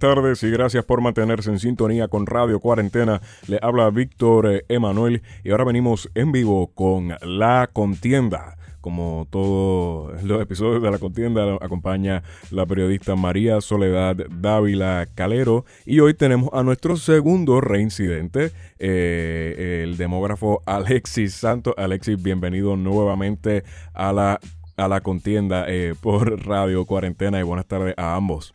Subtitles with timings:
[0.00, 3.20] Buenas tardes y gracias por mantenerse en sintonía con Radio Cuarentena.
[3.48, 8.56] Le habla Víctor eh, Emanuel y ahora venimos en vivo con La Contienda.
[8.80, 15.98] Como todos los episodios de La Contienda, acompaña la periodista María Soledad Dávila Calero y
[15.98, 21.74] hoy tenemos a nuestro segundo reincidente, eh, el demógrafo Alexis Santos.
[21.76, 24.38] Alexis, bienvenido nuevamente a la,
[24.76, 28.54] a la contienda eh, por Radio Cuarentena y buenas tardes a ambos.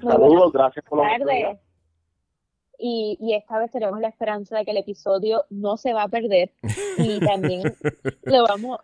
[0.00, 1.58] Saludos, gracias por la tardes.
[2.78, 6.08] Y, y, esta vez tenemos la esperanza de que el episodio no se va a
[6.08, 6.52] perder
[6.98, 7.62] y también
[8.24, 8.80] lo vamos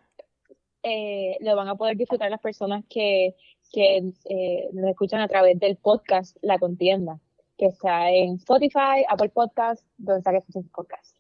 [0.83, 3.37] eh, lo van a poder disfrutar las personas que,
[3.73, 7.21] que eh, nos escuchan a través del podcast La Contienda,
[7.57, 11.17] que está en Spotify, Apple Podcast, donde está que escuchen podcast.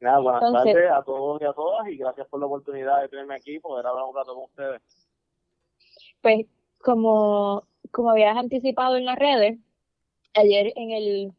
[0.00, 3.34] Nada, buenas tardes a todos y a todas y gracias por la oportunidad de tenerme
[3.34, 4.82] aquí, poder hablar un rato con ustedes.
[6.22, 6.46] Pues
[6.84, 9.58] como, como habías anticipado en las redes,
[10.34, 11.32] ayer en el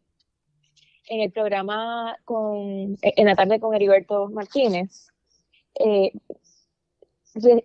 [1.08, 5.08] en el programa con en la tarde con Heriberto Martínez
[5.80, 6.12] eh,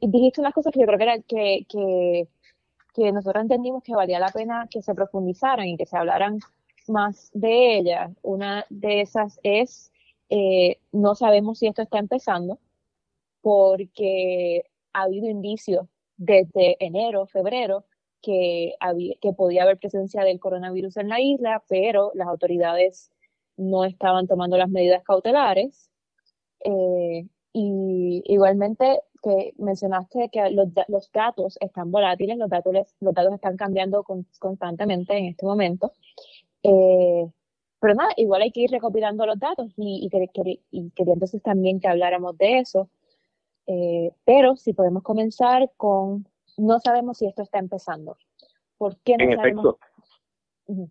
[0.03, 2.29] dijiste unas cosas que yo creo que era que, que,
[2.95, 6.41] que nosotros entendimos que valía la pena que se profundizaran y que se hablaran
[6.89, 8.11] más de ellas.
[8.23, 9.93] Una de esas es
[10.29, 12.59] eh, no sabemos si esto está empezando
[13.43, 15.87] porque ha habido indicios
[16.21, 17.87] desde enero, febrero,
[18.23, 23.11] que, había, que podía haber presencia del coronavirus en la isla, pero las autoridades
[23.57, 25.91] no estaban tomando las medidas cautelares.
[26.65, 33.35] Eh, y igualmente que mencionaste que los, los, datos están volátiles, los datos, los datos
[33.35, 34.05] están cambiando
[34.39, 35.93] constantemente en este momento.
[36.63, 37.27] Eh,
[37.81, 41.81] pero nada, igual hay que ir recopilando los datos y, y, y quería entonces también
[41.81, 42.91] que habláramos de eso.
[43.73, 46.27] Eh, pero si podemos comenzar con
[46.59, 48.17] no sabemos si esto está empezando.
[48.77, 49.77] ¿Por qué no en sabemos?
[50.67, 50.91] Efecto.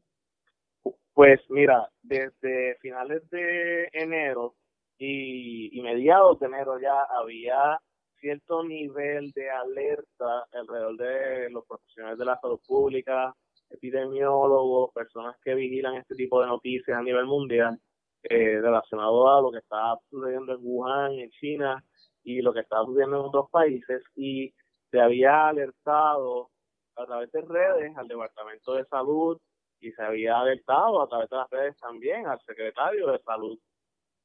[1.13, 4.55] Pues mira, desde finales de enero
[4.97, 7.77] y, y, mediados de enero ya había
[8.21, 13.35] cierto nivel de alerta alrededor de los profesionales de la salud pública,
[13.69, 17.77] epidemiólogos, personas que vigilan este tipo de noticias a nivel mundial
[18.23, 21.83] eh, relacionado a lo que está sucediendo en Wuhan, en China
[22.29, 24.53] y lo que está sucediendo en otros países y
[24.91, 26.51] se había alertado
[26.95, 29.39] a través de redes al Departamento de Salud
[29.79, 33.57] y se había alertado a través de las redes también al secretario de Salud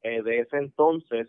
[0.03, 1.29] eh, de ese entonces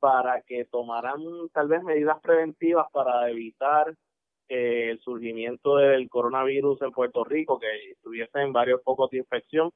[0.00, 1.22] para que tomaran
[1.52, 3.94] tal vez medidas preventivas para evitar
[4.48, 9.70] eh, el surgimiento del coronavirus en Puerto Rico, que estuviese en varios focos de infección.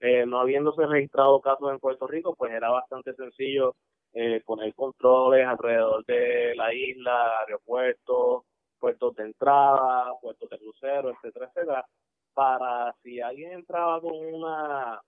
[0.00, 3.74] Eh, no habiéndose registrado casos en Puerto Rico, pues era bastante sencillo
[4.18, 8.44] eh, poner controles alrededor de la isla, aeropuertos,
[8.78, 11.86] puertos de entrada, puertos de crucero, etcétera, etcétera,
[12.32, 15.02] para si alguien entraba con una,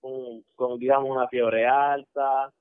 [0.00, 2.52] con, con digamos, una fiebre alta,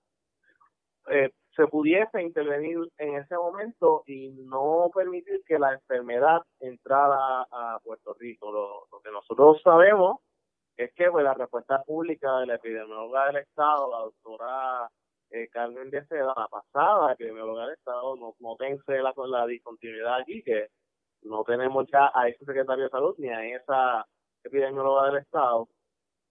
[1.08, 7.80] eh, se pudiese intervenir en ese momento y no permitir que la enfermedad entrara a
[7.84, 8.52] Puerto Rico.
[8.52, 10.18] Lo, lo que nosotros sabemos
[10.78, 14.90] es que pues, la respuesta pública de la epidemióloga del Estado, la doctora
[15.32, 20.20] eh, Carmen de Seda, la pasada epidemióloga del Estado, no, no pense la, la discontinuidad
[20.22, 20.68] aquí, que
[21.24, 24.06] no tenemos ya a ese secretario de salud ni a esa
[24.44, 25.68] epidemióloga del Estado,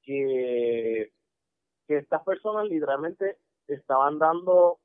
[0.02, 1.12] que,
[1.86, 4.78] que estas personas literalmente estaban dando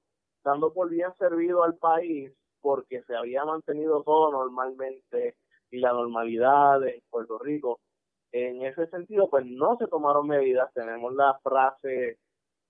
[0.46, 2.32] dando por bien servido al país
[2.62, 5.36] porque se había mantenido todo normalmente
[5.72, 7.80] y la normalidad en Puerto Rico.
[8.32, 10.72] En ese sentido, pues no se tomaron medidas.
[10.74, 12.20] Tenemos la frase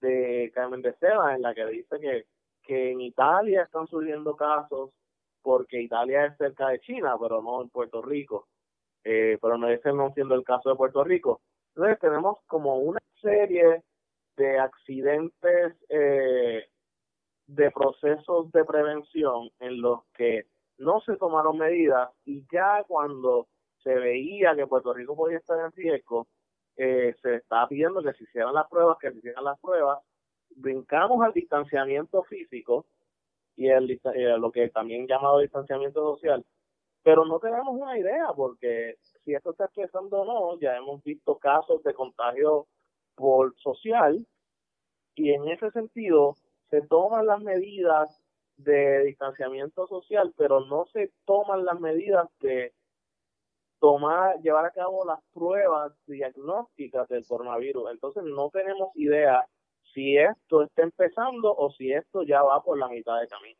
[0.06, 2.25] de Carmen de Seda en la que dice que,
[2.63, 4.92] que en Italia están surgiendo casos
[5.42, 8.48] porque Italia es cerca de China, pero no en Puerto Rico.
[9.04, 11.42] Eh, pero no ese no siendo el caso de Puerto Rico.
[11.75, 13.84] Entonces tenemos como una serie
[14.36, 16.66] de accidentes eh,
[17.48, 20.48] de procesos de prevención en los que
[20.80, 23.48] no se tomaron medidas y ya cuando
[23.84, 26.28] se veía que Puerto Rico podía estar en riesgo,
[26.77, 30.00] eh, se estaba pidiendo que se hicieran las pruebas, que se hicieran las pruebas,
[30.56, 32.86] brincamos al distanciamiento físico
[33.56, 36.45] y el, eh, lo que también llamado distanciamiento social,
[37.04, 41.38] pero no tenemos una idea porque si esto está empezando o no, ya hemos visto
[41.38, 42.68] casos de contagio
[43.16, 44.25] por social
[45.16, 46.36] y en ese sentido
[46.69, 48.21] se toman las medidas
[48.57, 52.74] de distanciamiento social, pero no se toman las medidas de
[53.80, 57.92] tomar, llevar a cabo las pruebas diagnósticas del coronavirus.
[57.92, 59.45] Entonces no tenemos idea
[59.94, 63.60] si esto está empezando o si esto ya va por la mitad de camino.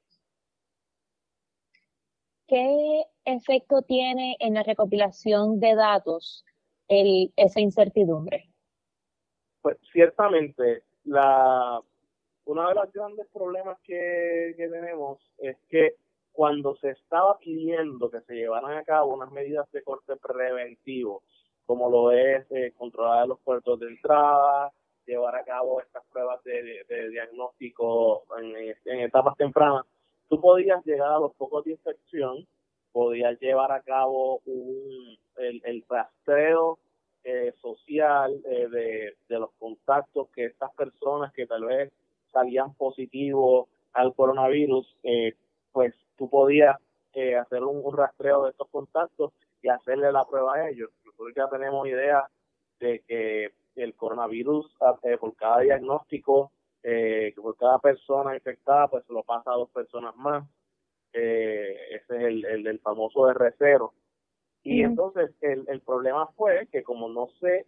[2.48, 6.46] ¿qué efecto tiene en la recopilación de datos
[6.88, 8.50] el, esa incertidumbre?
[9.62, 11.82] Pues ciertamente, la,
[12.46, 15.96] uno de los grandes problemas que, que tenemos es que
[16.36, 21.24] cuando se estaba pidiendo que se llevaran a cabo unas medidas de corte preventivo,
[21.66, 24.72] como lo es eh, controlar los puertos de entrada,
[25.06, 29.86] llevar a cabo estas pruebas de, diagnóstico en, etapas tempranas,
[30.30, 32.46] tú podías llegar a los pocos de infección,
[32.92, 36.80] podías llevar a cabo un, el, el rastreo
[37.24, 41.92] eh, social eh, de, de los contactos que estas personas que tal vez
[42.32, 45.34] salían positivos al coronavirus, eh,
[45.76, 46.78] pues tú podías
[47.42, 50.90] hacer un, un, rastreo de estos contactos y hacerle la prueba a ellos.
[51.04, 52.30] Nosotros ya tenemos idea
[52.80, 54.74] de que el coronavirus
[55.04, 56.52] eh, por cada diagnóstico,
[56.82, 60.48] eh, por cada persona infectada, pues se lo pasa a dos personas más.
[61.12, 63.92] Eh, ese es el, el, famoso R0.
[64.64, 67.66] Y entonces el, el problema fue que como no se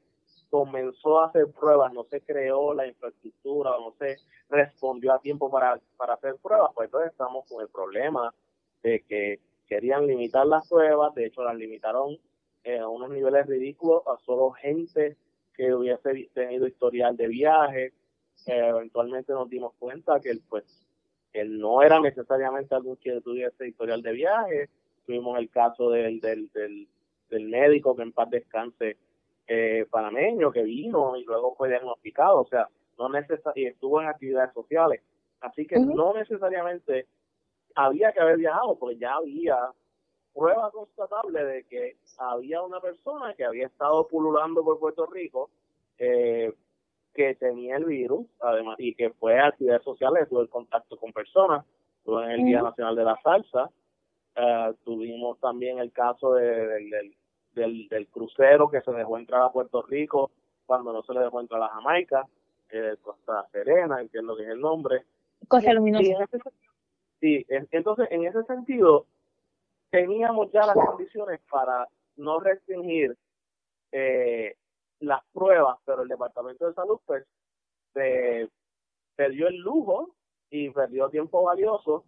[0.50, 4.18] comenzó a hacer pruebas, no se creó la infraestructura, no se
[4.50, 8.34] respondió a tiempo para, para hacer pruebas, pues entonces estamos con el problema
[8.84, 12.18] de que querían limitar las pruebas, de hecho las limitaron
[12.66, 15.16] a unos niveles ridículos a solo gente
[15.58, 17.94] que hubiese tenido historial de viaje.
[18.46, 20.64] eventualmente nos dimos cuenta que pues,
[21.34, 24.70] él no era necesariamente alguien que tuviese historial de viaje.
[25.06, 26.50] Tuvimos el caso del, del,
[27.30, 28.98] del, médico que en paz descanse
[29.48, 32.42] eh, panameño que vino y luego fue diagnosticado.
[32.42, 32.68] O sea,
[32.98, 33.10] no
[33.56, 35.02] y estuvo en actividades sociales.
[35.42, 37.06] Así que no necesariamente
[37.76, 39.72] había que haber viajado, porque ya había
[40.34, 45.50] prueba constatable de que había una persona que había estado pululando por Puerto Rico
[45.98, 46.54] eh,
[47.14, 51.12] que tenía el virus, además, y que fue a actividades sociales, tuvo el contacto con
[51.12, 51.66] personas,
[52.06, 53.70] tuvo en el Día Nacional de la Salsa,
[54.36, 57.16] eh, tuvimos también el caso del, del,
[58.12, 60.32] crucero que se dejó entrar a Puerto Rico
[60.66, 62.26] cuando no se le dejó entrar a Jamaica,
[62.70, 65.04] eh, Costa Serena, entiendo que es el nombre.
[65.48, 66.26] Costa Luminosa.
[67.20, 69.06] Sí, entonces en ese sentido,
[69.90, 71.88] teníamos ya las condiciones para
[72.18, 73.18] no restringir
[73.92, 74.56] eh,
[75.00, 77.26] las pruebas, pero el Departamento de Salud pues
[77.94, 78.50] se
[79.16, 80.12] perdió el lujo
[80.50, 82.04] y perdió tiempo valioso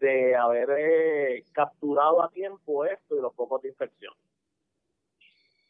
[0.00, 4.14] de haber eh, capturado a tiempo esto y los pocos de infección.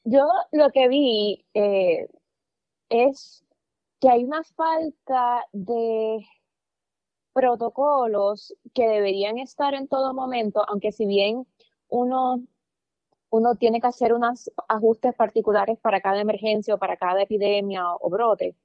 [0.05, 2.09] Yo lo que vi eh,
[2.91, 3.45] es
[4.01, 6.27] que hay una falta de
[7.33, 11.47] protocolos que deberían estar en todo momento, aunque si bien
[11.89, 12.45] uno,
[13.31, 18.11] uno tiene que hacer unos ajustes particulares para cada emergencia o para cada epidemia o,
[18.11, 18.57] brote,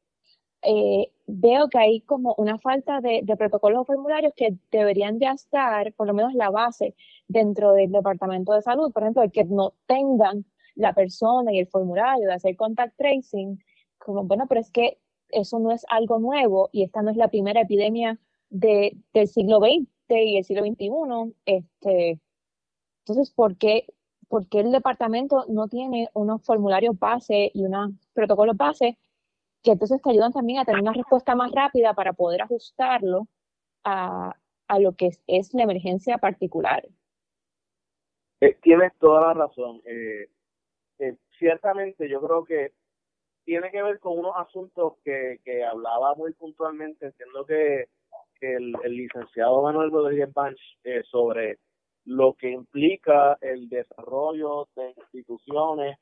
[0.62, 5.28] eh, veo que hay como una falta de, de protocolos o formularios que deberían de
[5.28, 6.96] estar, por lo menos la base,
[7.28, 8.92] dentro del Departamento de Salud.
[8.92, 10.46] Por ejemplo, el que no tengan
[10.80, 13.62] la persona y el formulario de hacer contact tracing,
[13.98, 14.98] como, bueno, pero es que
[15.30, 18.18] eso no es algo nuevo y esta no es la primera epidemia
[18.50, 21.36] de, del siglo XX y el siglo XXI.
[21.46, 22.20] Este,
[23.00, 23.88] entonces, ¿por qué,
[24.30, 28.98] ¿por qué el departamento no tiene unos formularios base y unos protocolos base
[29.62, 33.28] que entonces te ayudan también a tener una respuesta más rápida para poder ajustarlo
[33.84, 34.34] a,
[34.70, 36.88] a lo que es, la emergencia particular?
[38.40, 39.82] Eh, tienes toda la razón.
[39.84, 40.30] Eh,
[41.40, 42.74] ciertamente yo creo que
[43.46, 47.88] tiene que ver con unos asuntos que, que hablaba muy puntualmente, entiendo que
[48.42, 51.58] el, licenciado Manuel Rodríguez Banch eh, sobre
[52.06, 55.98] lo que implica el desarrollo de instituciones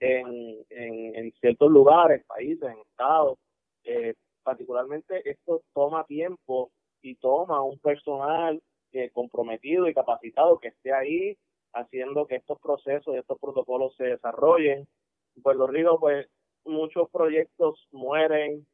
[0.00, 3.38] en, en, ciertos lugares, países, en estados.
[3.84, 6.70] Eh, particularmente esto toma tiempo
[7.02, 8.62] y toma un personal
[8.92, 11.36] eh, comprometido y capacitado que esté ahí
[11.74, 14.86] haciendo que estos procesos y estos protocolos se desarrollen.
[15.36, 16.28] En Puerto Rico, pues,
[16.64, 18.66] muchos proyectos mueren,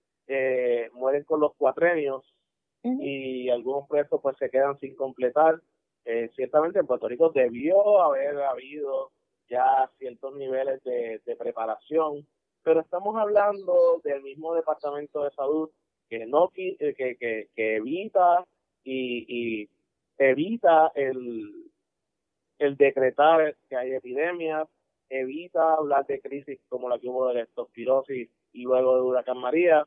[0.92, 2.24] mueren con los cuatrenios
[2.82, 5.60] y algunos proyectos pues se quedan sin completar.
[6.04, 9.10] Eh, ciertamente en Puerto Rico debió haber habido
[9.48, 12.26] ya ciertos niveles de, preparación,
[12.62, 15.70] pero estamos hablando del mismo Departamento de Salud
[16.08, 18.46] que no eh, que, que, que evita
[18.82, 19.68] y, y
[20.18, 21.70] evita el,
[22.60, 24.68] el decretar que hay epidemias,
[25.08, 29.38] evita hablar de crisis como la que hubo de la estospirosis y luego de Huracán
[29.38, 29.86] María.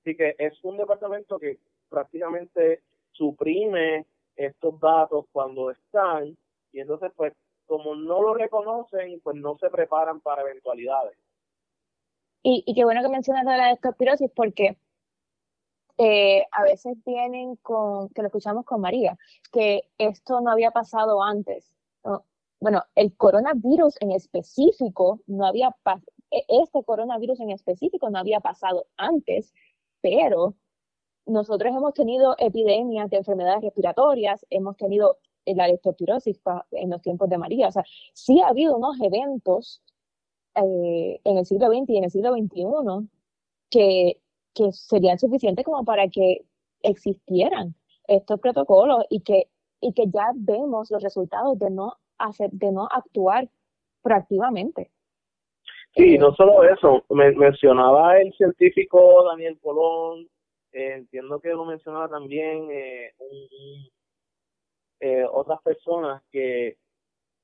[0.00, 6.36] Así que es un departamento que prácticamente suprime estos datos cuando están
[6.72, 7.34] y entonces pues
[7.66, 11.18] como no lo reconocen pues no se preparan para eventualidades.
[12.42, 14.76] Y, y qué bueno que mencionas la estospirosis porque
[15.98, 19.18] eh, a veces vienen con, que lo escuchamos con María,
[19.52, 21.71] que esto no había pasado antes.
[22.62, 25.74] Bueno, el coronavirus en específico no había
[26.30, 29.52] e, este coronavirus en específico no había pasado antes,
[30.00, 30.54] pero
[31.26, 36.40] nosotros hemos tenido epidemias de enfermedades respiratorias, hemos tenido la leptospirosis
[36.70, 39.82] en los tiempos de María, o sea, sí ha habido unos eventos
[40.54, 43.08] eh, en el siglo XX y en el siglo XXI
[43.70, 44.20] que,
[44.54, 46.46] que serían suficientes como para que
[46.82, 47.74] existieran
[48.06, 49.48] estos protocolos y que,
[49.80, 53.48] y que ya vemos los resultados de no, hacer, de no actuar
[54.02, 54.90] proactivamente.
[55.94, 60.26] Sí, no solo eso, mencionaba el científico Daniel Colón,
[60.72, 63.12] eh, entiendo que lo mencionaba también eh,
[65.00, 66.78] eh, otras personas que,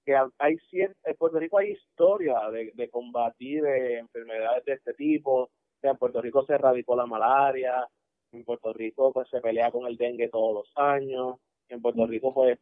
[0.07, 5.51] que hay en Puerto Rico hay historia de, de combatir enfermedades de este tipo,
[5.83, 7.87] en Puerto Rico se erradicó la malaria,
[8.33, 11.37] en Puerto Rico pues se pelea con el dengue todos los años,
[11.69, 12.59] en Puerto Rico pues,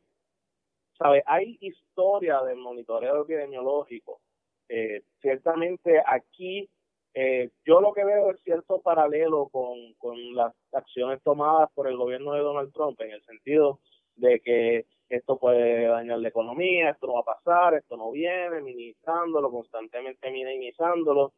[0.99, 1.23] ¿sabe?
[1.27, 4.21] Hay historia del monitoreo epidemiológico
[4.69, 6.69] eh, ciertamente aquí
[7.15, 11.97] eh, yo lo que veo es cierto paralelo con, con las acciones tomadas por el
[11.97, 13.81] gobierno de Donald Trump en el sentido
[14.17, 18.61] de que esto puede dañar la economía, esto no va a pasar, esto no viene,
[18.61, 21.33] minimizándolo, constantemente minimizándolo.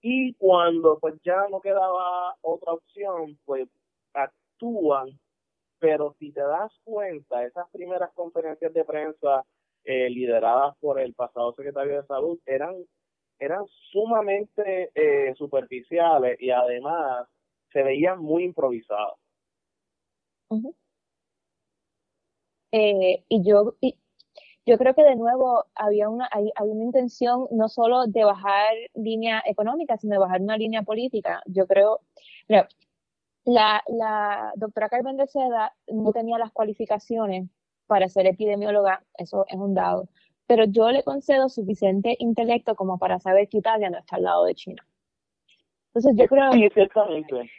[0.00, 3.68] Y cuando pues ya no quedaba otra opción, pues
[4.14, 5.10] actúan,
[5.80, 9.44] pero si te das cuenta, esas primeras conferencias de prensa
[9.84, 12.76] eh, lideradas por el pasado secretario de salud eran
[13.40, 17.26] eran sumamente eh, superficiales y además
[17.72, 19.14] se veían muy improvisadas.
[22.72, 23.76] Eh, y yo
[24.66, 29.42] yo creo que de nuevo había una hay, una intención no solo de bajar línea
[29.46, 32.00] económica sino de bajar una línea política yo creo
[33.50, 37.48] la, la doctora Carmen de Seda no tenía las cualificaciones
[37.86, 40.08] para ser epidemióloga, eso es un dado.
[40.46, 44.44] Pero yo le concedo suficiente intelecto como para saber que Italia no está al lado
[44.44, 44.86] de China.
[45.88, 46.52] Entonces yo creo...
[46.52, 47.50] Sí, ciertamente.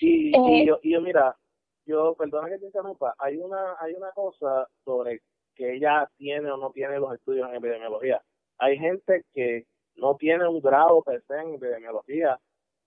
[0.00, 1.36] Y, eh, yo, y yo, mira,
[1.84, 5.22] yo, perdona que te interrumpa, hay una, hay una cosa sobre
[5.54, 8.20] que ella tiene o no tiene los estudios en epidemiología.
[8.58, 12.38] Hay gente que no tiene un grado per se en epidemiología,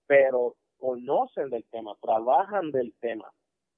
[0.06, 3.32] pero conocen del tema, trabajan del tema.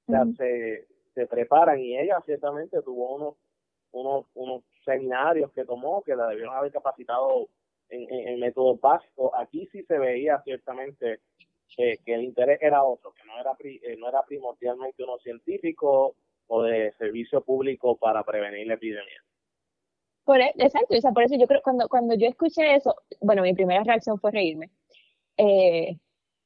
[0.06, 3.34] O sea, se, se preparan y ella ciertamente tuvo unos,
[3.92, 7.48] unos, unos seminarios que tomó que la debieron haber capacitado
[7.88, 9.30] en, en, métodos básicos.
[9.34, 11.20] Aquí sí se veía ciertamente
[11.76, 16.14] que el interés era otro, que no era, eh, no era primordialmente uno científico
[16.48, 19.22] o de servicio público para prevenir la epidemia.
[20.24, 23.42] Por, e, exacto, o sea, por eso yo creo, cuando, cuando yo escuché eso, bueno,
[23.42, 24.70] mi primera reacción fue reírme.
[25.36, 25.98] Eh,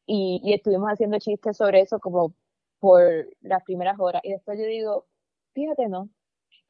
[0.06, 2.34] y, estuvimos haciendo chistes sobre eso como
[2.80, 3.02] por
[3.40, 4.22] las primeras horas.
[4.24, 5.06] Y después yo digo,
[5.54, 6.08] fíjate, no.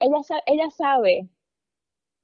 [0.00, 1.28] Ella, ella sabe,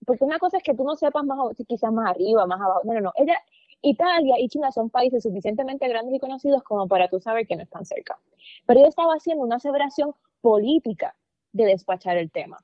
[0.07, 1.39] porque una cosa es que tú no sepas más,
[1.69, 2.81] quizás más arriba, más abajo.
[2.85, 3.13] No, no, no.
[3.17, 3.37] Ella,
[3.83, 7.63] Italia y China son países suficientemente grandes y conocidos como para tú saber que no
[7.63, 8.19] están cerca.
[8.67, 11.17] Pero ella estaba haciendo una aseveración política
[11.53, 12.59] de despachar el tema.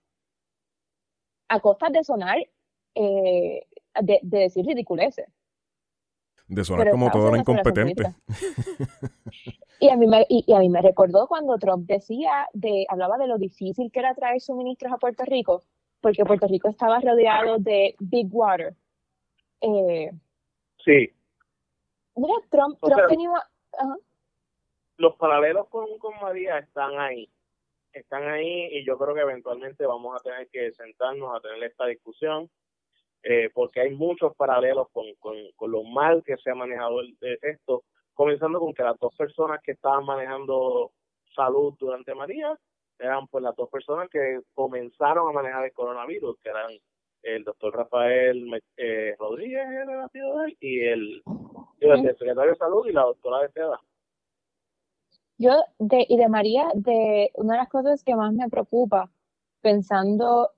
[1.48, 2.38] A costa de sonar,
[2.94, 3.66] eh,
[4.02, 5.26] de, de decir ridiculeces
[6.48, 8.04] de sonar como toda una incompetente.
[9.80, 13.26] y, a mí me, y, a mí me recordó cuando Trump decía, de, hablaba de
[13.26, 15.62] lo difícil que era traer suministros a Puerto Rico,
[16.00, 18.74] porque Puerto Rico estaba rodeado de Big Water.
[19.60, 20.10] Eh,
[20.84, 21.12] sí.
[22.16, 23.30] Mira, Trump, Trump tenía...
[24.96, 27.28] Los paralelos con, con María están ahí.
[27.92, 31.86] Están ahí y yo creo que eventualmente vamos a tener que sentarnos a tener esta
[31.86, 32.50] discusión
[33.22, 37.84] eh, porque hay muchos paralelos con, con, lo mal que se ha manejado el, esto,
[38.14, 40.92] comenzando con que las dos personas que estaban manejando
[41.34, 42.58] salud durante María
[42.98, 46.72] eran pues las dos personas que comenzaron a manejar el coronavirus, que eran
[47.22, 51.22] el doctor Rafael eh, Rodríguez, el y el,
[51.80, 53.80] secretario de salud y la doctora de Seda.
[55.36, 59.10] Yo, de, y de María, de una de las cosas que más me preocupa
[59.60, 60.50] pensando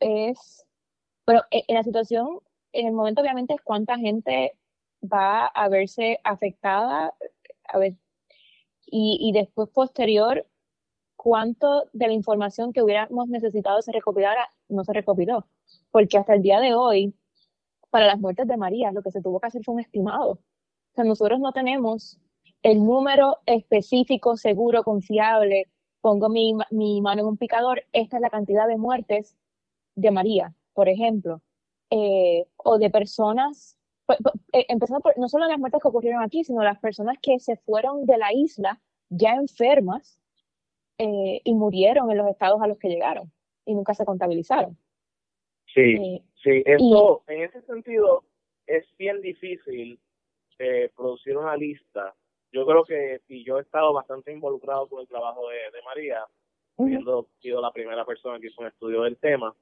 [0.00, 0.66] es
[1.32, 2.40] pero eh, en la situación,
[2.72, 4.52] en el momento obviamente es cuánta gente
[5.02, 7.14] va a verse afectada,
[7.64, 7.94] a ver,
[8.84, 10.46] y, y después posterior,
[11.16, 15.46] cuánto de la información que hubiéramos necesitado se recopilara no se recopiló,
[15.90, 17.14] porque hasta el día de hoy,
[17.88, 20.32] para las muertes de María, lo que se tuvo que hacer fue un estimado.
[20.32, 22.20] O sea, nosotros no tenemos
[22.62, 25.70] el número específico, seguro, confiable,
[26.02, 29.34] pongo mi, mi mano en un picador, esta es la cantidad de muertes
[29.94, 31.42] de María por ejemplo,
[31.90, 33.78] eh, o de personas,
[34.52, 37.56] eh, empezando por no solo las muertes que ocurrieron aquí, sino las personas que se
[37.56, 40.18] fueron de la isla ya enfermas
[40.98, 43.30] eh, y murieron en los estados a los que llegaron
[43.64, 44.76] y nunca se contabilizaron.
[45.74, 48.24] Sí, eh, sí, eso, en ese sentido,
[48.66, 49.98] es bien difícil
[50.58, 52.14] eh, producir una lista.
[52.52, 56.24] Yo creo que, y yo he estado bastante involucrado con el trabajo de, María,
[56.78, 59.54] habiendo sido la primera persona que hizo un estudio del tema,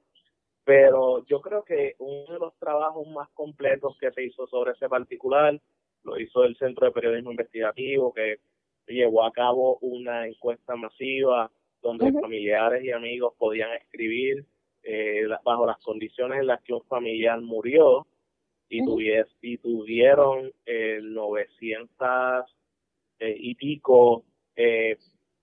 [0.63, 4.87] pero yo creo que uno de los trabajos más completos que se hizo sobre ese
[4.87, 5.59] particular
[6.03, 8.39] lo hizo el Centro de Periodismo Investigativo, que
[8.87, 11.51] llevó a cabo una encuesta masiva
[11.81, 14.45] donde familiares y amigos podían escribir
[14.83, 18.05] eh, bajo las condiciones en las que un familiar murió
[18.69, 18.81] y,
[19.41, 22.45] y tuvieron eh, 900
[23.19, 24.23] eh, y pico
[24.55, 24.97] eh,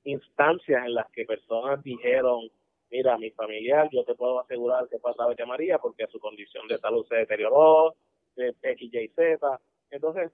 [0.04, 2.48] instancias en las que personas dijeron,
[2.90, 6.78] mira, mi familiar, yo te puedo asegurar que pasa de María porque su condición de
[6.78, 7.94] salud se deterioró,
[8.36, 9.60] de X, Y, Z.
[9.90, 10.32] Entonces,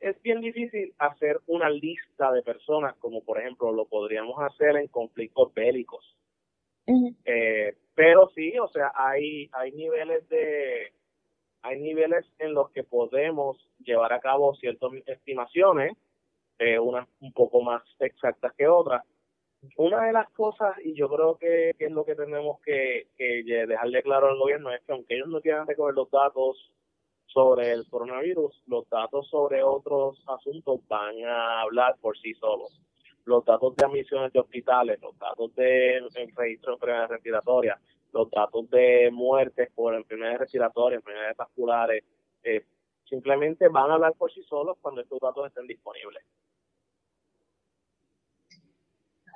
[0.00, 4.88] es bien difícil hacer una lista de personas como por ejemplo lo podríamos hacer en
[4.88, 6.16] conflictos bélicos.
[7.24, 10.92] eh, pero sí, o sea, hay, hay niveles de
[11.62, 15.92] hay niveles en los que podemos llevar a cabo ciertas estimaciones,
[16.58, 19.04] eh, unas un poco más exactas que otras.
[19.76, 24.28] Una de las cosas, y yo creo que, es lo que tenemos que, dejarle claro
[24.28, 26.72] al gobierno, es que aunque ellos no quieran recoger los datos
[27.26, 32.80] sobre el coronavirus, los datos sobre otros asuntos van a hablar por sí solos.
[33.24, 36.00] Los datos de admisiones de hospitales, los datos de
[36.36, 37.78] registro de enfermedades respiratorias,
[38.12, 42.04] los datos de muertes por enfermedades respiratorias, enfermedades vasculares,
[42.42, 42.64] eh,
[43.04, 46.24] simplemente van a hablar por sí solos cuando estos datos estén disponibles.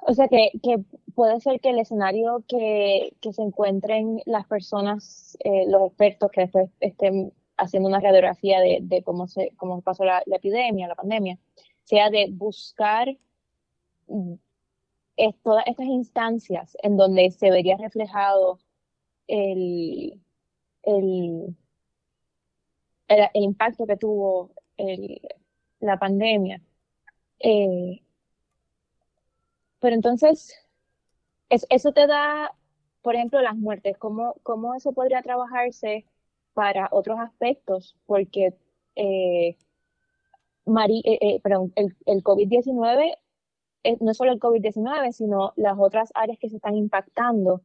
[0.06, 5.64] O sea que, que puede ser que el escenario que, se encuentren las personas, eh,
[5.68, 10.88] los expertos que después estén haciendo una radiografía de, cómo, se, cómo pasó la, epidemia,
[10.88, 11.38] la pandemia,
[11.84, 13.16] sea de buscar
[14.08, 14.34] mm,
[15.42, 18.58] todas estas instancias en donde se vería reflejado
[19.26, 20.20] el,
[20.82, 21.56] el,
[23.08, 24.50] el, impacto que tuvo
[25.80, 26.60] la pandemia.
[27.38, 28.03] Eh,
[29.85, 30.57] pero entonces,
[31.51, 32.57] eso te da,
[33.03, 36.07] por ejemplo, las muertes, ¿cómo, cómo eso podría trabajarse
[36.55, 38.55] para otros aspectos, porque
[38.97, 39.59] eh,
[40.66, 41.40] eh, eh,
[41.77, 43.14] el, el COVID-19
[44.01, 47.61] no es solo el COVID-19, sino las otras áreas que se están impactando.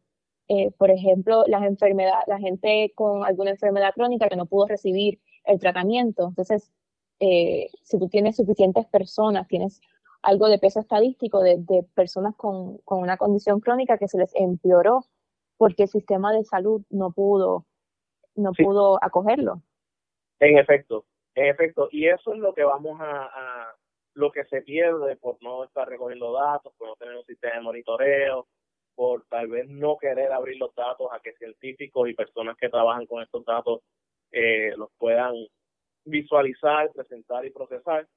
[0.78, 5.58] por ejemplo, las enfermedades, la gente con alguna enfermedad crónica que no pudo recibir el
[5.58, 6.28] tratamiento.
[6.28, 6.70] Entonces,
[7.20, 9.80] si tú tienes suficientes personas, tienes
[10.22, 14.34] algo de peso estadístico de, de personas con, con, una condición crónica que se les
[14.36, 15.06] empeoró
[15.58, 17.66] porque el sistema de salud no pudo
[18.36, 19.62] no pudo acogerlo.
[20.40, 21.06] En efecto,
[21.36, 23.76] en efecto, y eso es lo que vamos a,
[24.14, 27.62] lo que se pierde por no estar recogiendo datos, por no tener un sistema de
[27.62, 28.48] monitoreo,
[28.96, 33.06] por tal vez no querer abrir los datos a que científicos y personas que trabajan
[33.06, 33.82] con estos datos
[34.32, 35.34] eh, los puedan
[36.06, 38.08] visualizar, presentar y procesar.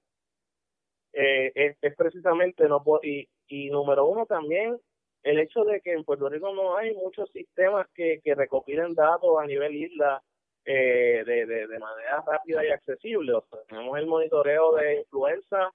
[1.14, 2.64] Eh, es, precisamente
[3.02, 4.78] y, y número uno también
[5.22, 9.38] el hecho de que en Puerto Rico no hay muchos sistemas que, que recopilen datos
[9.38, 10.22] a nivel isla
[10.64, 13.32] eh, de, de, manera rápida y accesible.
[13.32, 15.70] O sea, tenemos el monitoreo de influenza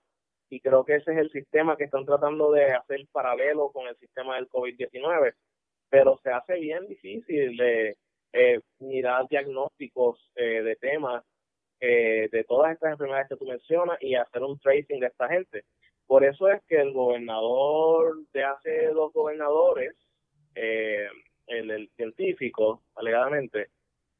[0.49, 3.97] y creo que ese es el sistema que están tratando de hacer paralelo con el
[3.97, 5.33] sistema del COVID-19,
[5.89, 7.97] pero se hace bien difícil de
[8.33, 11.23] eh, mirar diagnósticos eh, de temas
[11.79, 15.63] eh, de todas estas enfermedades que tú mencionas y hacer un tracing de esta gente.
[16.07, 19.93] Por eso es que el gobernador de hace dos gobernadores,
[20.55, 21.07] eh,
[21.47, 23.67] el, científico, alegadamente,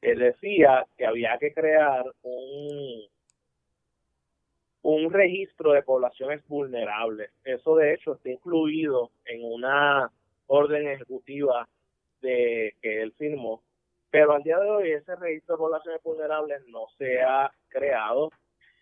[0.02, 3.02] él decía que había que crear un,
[4.82, 7.30] un registro de poblaciones vulnerables.
[7.42, 10.12] Eso de hecho está incluido en una
[10.46, 11.68] orden ejecutiva
[12.20, 13.62] de que él firmó,
[14.18, 18.32] pero al día de hoy ese registro de poblaciones vulnerables no se ha creado.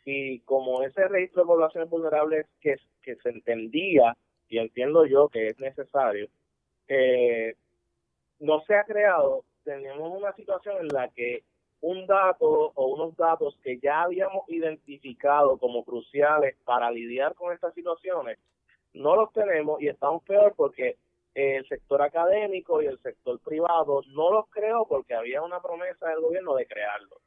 [0.03, 4.17] Y como ese registro de poblaciones vulnerables que, que se entendía,
[4.49, 6.29] y entiendo yo que es necesario,
[6.89, 7.55] eh,
[8.39, 11.45] no se ha creado, tenemos una situación en la que
[11.83, 17.75] un dato o unos datos que ya habíamos identificado como cruciales para lidiar con estas
[17.75, 18.39] situaciones,
[18.95, 20.97] no los tenemos y estamos peor porque
[21.37, 26.21] el sector académico y el sector privado no los creó porque había una promesa del
[26.21, 27.21] gobierno de crearlos.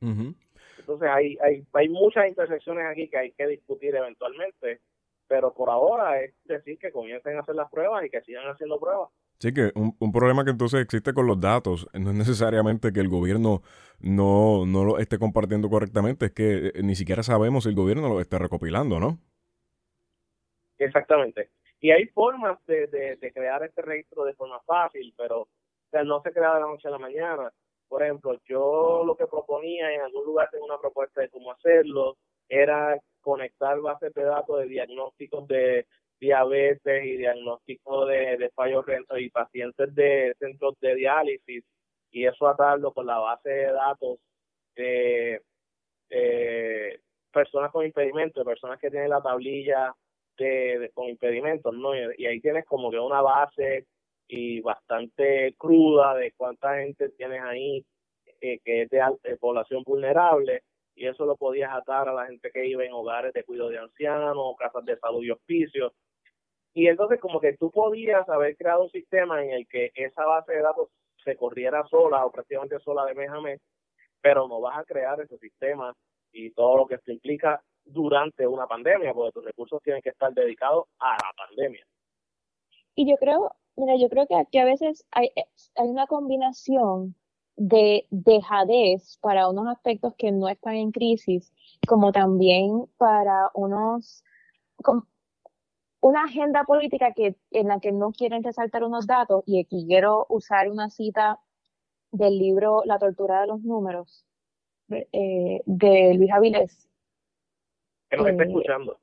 [0.00, 4.80] Entonces hay, hay, hay muchas intersecciones aquí que hay que discutir eventualmente,
[5.26, 8.78] pero por ahora es decir que comiencen a hacer las pruebas y que sigan haciendo
[8.78, 9.10] pruebas.
[9.40, 13.00] Sí, que un, un problema que entonces existe con los datos no es necesariamente que
[13.00, 13.62] el gobierno
[13.98, 18.08] no, no lo esté compartiendo correctamente, es que eh, ni siquiera sabemos si el gobierno
[18.08, 19.18] lo está recopilando, ¿no?
[20.78, 21.50] Exactamente.
[21.86, 25.46] Y hay formas de, de, crear este registro de forma fácil, pero
[26.04, 27.52] no se crea de la noche a la mañana.
[27.86, 32.16] Por ejemplo, yo lo que proponía en algún lugar tengo una propuesta de cómo hacerlo,
[32.48, 35.86] era conectar bases de datos de diagnósticos de
[36.18, 41.64] diabetes y diagnóstico de, de fallos rentos y pacientes de centros de diálisis
[42.10, 44.18] y eso atarlo con la base de datos
[44.74, 45.40] de,
[47.32, 49.94] personas con impedimentos, personas que tienen la tablilla
[50.44, 51.94] de, con impedimentos, ¿no?
[51.94, 53.86] Y, ahí tienes como que una base
[54.28, 57.84] y bastante cruda de cuánta gente tienes ahí
[58.40, 60.62] eh, que es de, de población vulnerable
[60.94, 63.78] y eso lo podías atar a la gente que vive en hogares de cuidado de
[63.78, 65.92] ancianos, casas de salud y hospicios.
[66.72, 70.52] Y entonces como que tú podías haber creado un sistema en el que esa base
[70.52, 70.88] de datos
[71.22, 73.60] se corriera sola o prácticamente sola de mes a mes,
[74.22, 75.94] pero no vas a crear ese sistema
[76.32, 80.32] y todo lo que esto implica durante una pandemia, porque tus recursos tienen que estar
[80.34, 81.86] dedicados a la pandemia.
[82.94, 85.30] Y yo creo, mira, yo creo que aquí a veces hay,
[85.76, 87.14] hay una combinación
[87.56, 91.52] de dejadez para unos aspectos que no están en crisis,
[91.86, 94.24] como también para unos,
[96.00, 100.26] una agenda política que, en la que no quieren resaltar unos datos, y aquí quiero
[100.28, 101.40] usar una cita
[102.12, 104.26] del libro La tortura de los números,
[104.90, 106.85] eh, de Luis Avilés.
[108.10, 109.00] Que nos está eh, escuchando.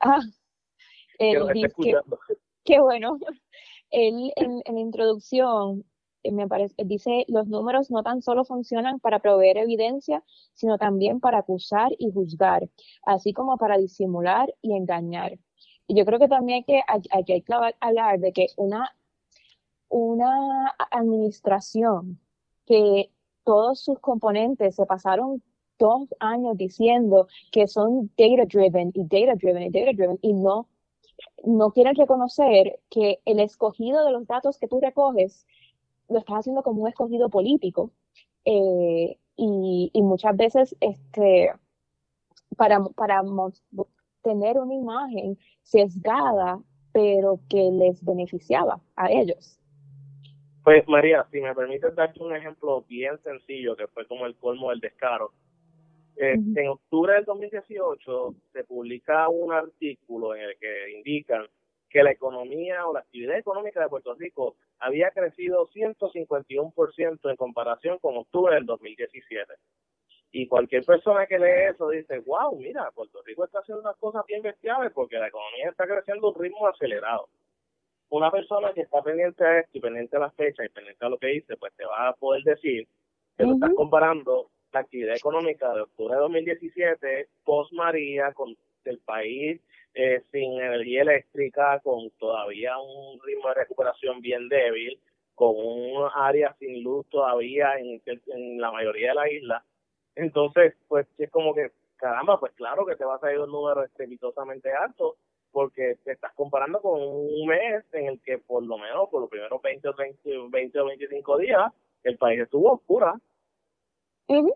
[0.00, 0.20] Ah,
[1.18, 2.18] que nos está escuchando.
[2.64, 3.18] Qué bueno.
[3.90, 5.84] Él en, en la introducción
[6.22, 11.20] eh, me parece, dice, los números no tan solo funcionan para proveer evidencia, sino también
[11.20, 12.68] para acusar y juzgar,
[13.04, 15.38] así como para disimular y engañar.
[15.86, 17.44] Y yo creo que también hay que, hay, que
[17.80, 18.94] hablar de que una,
[19.88, 22.20] una administración
[22.66, 23.10] que
[23.44, 25.42] todos sus componentes se pasaron
[25.78, 30.68] dos años diciendo que son data driven y data driven y data driven y no,
[31.44, 35.46] no quieren reconocer que el escogido de los datos que tú recoges
[36.08, 37.92] lo estás haciendo como un escogido político.
[38.44, 41.52] Eh, y, muchas veces este,
[42.56, 43.22] para, para
[44.22, 46.60] tener una imagen sesgada,
[46.92, 49.60] pero que les beneficiaba a ellos.
[50.64, 54.70] Pues María, si me permites darte un ejemplo bien sencillo, que fue como el colmo
[54.70, 55.32] del descaro.
[56.20, 61.46] Eh, en octubre del 2018 se publica un artículo en el que indican
[61.88, 67.98] que la economía o la actividad económica de Puerto Rico había crecido 151% en comparación
[67.98, 69.52] con octubre del 2017.
[70.32, 74.26] Y cualquier persona que lee eso dice, wow, mira, Puerto Rico está haciendo unas cosas
[74.26, 77.28] bien bestiales porque la economía está creciendo a un ritmo acelerado.
[78.08, 81.10] Una persona que está pendiente a esto y pendiente a las fechas y pendiente a
[81.10, 82.88] lo que dice, pues te va a poder decir
[83.36, 88.98] que tú estás comparando la actividad económica de octubre de 2017 post María con el
[88.98, 89.60] país
[89.94, 95.00] eh, sin energía eléctrica, con todavía un ritmo de recuperación bien débil,
[95.34, 99.64] con un área sin luz todavía en, la mayoría de la isla.
[100.14, 103.84] Entonces, pues es como que, caramba, pues claro que te va a salir un número
[103.84, 105.16] estrepitosamente alto,
[105.50, 109.30] porque te estás comparando con un mes en el que por lo menos por los
[109.30, 109.94] primeros 20 o,
[110.50, 111.72] 20, o 25 días
[112.04, 113.14] el país estuvo oscura.
[114.28, 114.46] El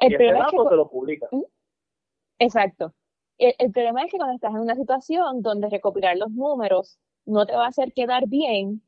[0.00, 1.28] y ese dato se lo publica.
[2.38, 2.92] Exacto
[3.38, 7.54] el, problema es que cuando estás en una situación donde recopilar los números no te
[7.54, 8.82] va a hacer quedar bien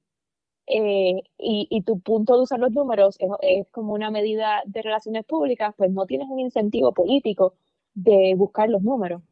[0.66, 5.74] eh, y, tu punto de usar los números es, como una medida de relaciones públicas,
[5.76, 7.54] pues no tienes un incentivo político
[7.92, 9.22] de buscar los números.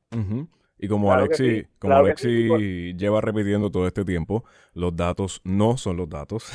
[0.78, 4.44] Y como Alexi, como Alexi lleva repitiendo todo este tiempo,
[4.74, 6.52] los datos no son los datos.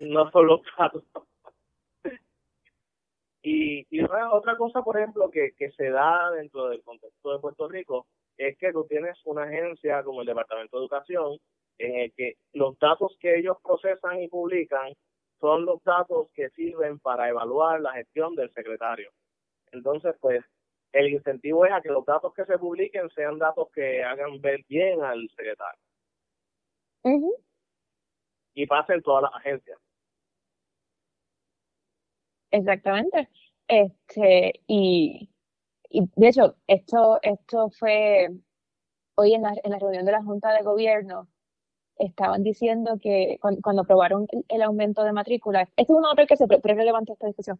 [0.00, 1.02] no son los datos.
[3.42, 7.68] Y, y otra cosa, por ejemplo, que, que se da dentro del contexto de Puerto
[7.68, 11.38] Rico es que tú tienes una agencia como el Departamento de Educación
[11.78, 14.92] en el que los datos que ellos procesan y publican
[15.40, 19.10] son los datos que sirven para evaluar la gestión del secretario.
[19.70, 20.44] Entonces, pues,
[20.92, 24.64] el incentivo es a que los datos que se publiquen sean datos que hagan ver
[24.68, 25.80] bien al secretario.
[28.54, 29.78] Y pasen todas las agencias.
[32.50, 33.28] Exactamente.
[33.68, 35.30] Este, y,
[35.90, 38.28] y de hecho, esto, esto fue
[39.16, 41.28] hoy en la, en la reunión de la Junta de Gobierno,
[41.98, 46.46] estaban diciendo que cuando, aprobaron el, aumento de matrícula, esto es un otro que se
[46.46, 47.58] pre, relevante esta discusión,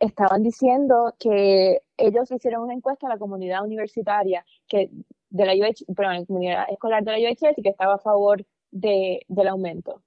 [0.00, 4.90] estaban diciendo que ellos hicieron una encuesta a la comunidad universitaria que
[5.30, 8.44] de la UH, perdón, la comunidad escolar de la UHS y que estaba a favor
[8.70, 10.02] de, del aumento.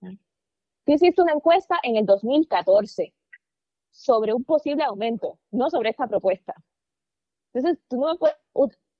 [0.00, 3.12] Tú hiciste una encuesta en el 2014
[3.90, 6.54] sobre un posible aumento, no sobre esta propuesta.
[7.52, 8.36] Entonces, tú no me, puedes,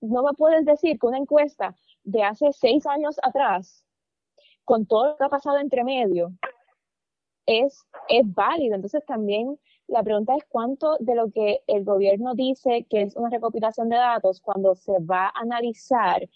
[0.00, 1.74] no me puedes decir que una encuesta
[2.04, 3.84] de hace seis años atrás,
[4.64, 6.32] con todo lo que ha pasado entre medio,
[7.46, 8.74] es, es válido.
[8.74, 13.30] Entonces también la pregunta es cuánto de lo que el gobierno dice que es una
[13.30, 16.28] recopilación de datos, cuando se va a analizar,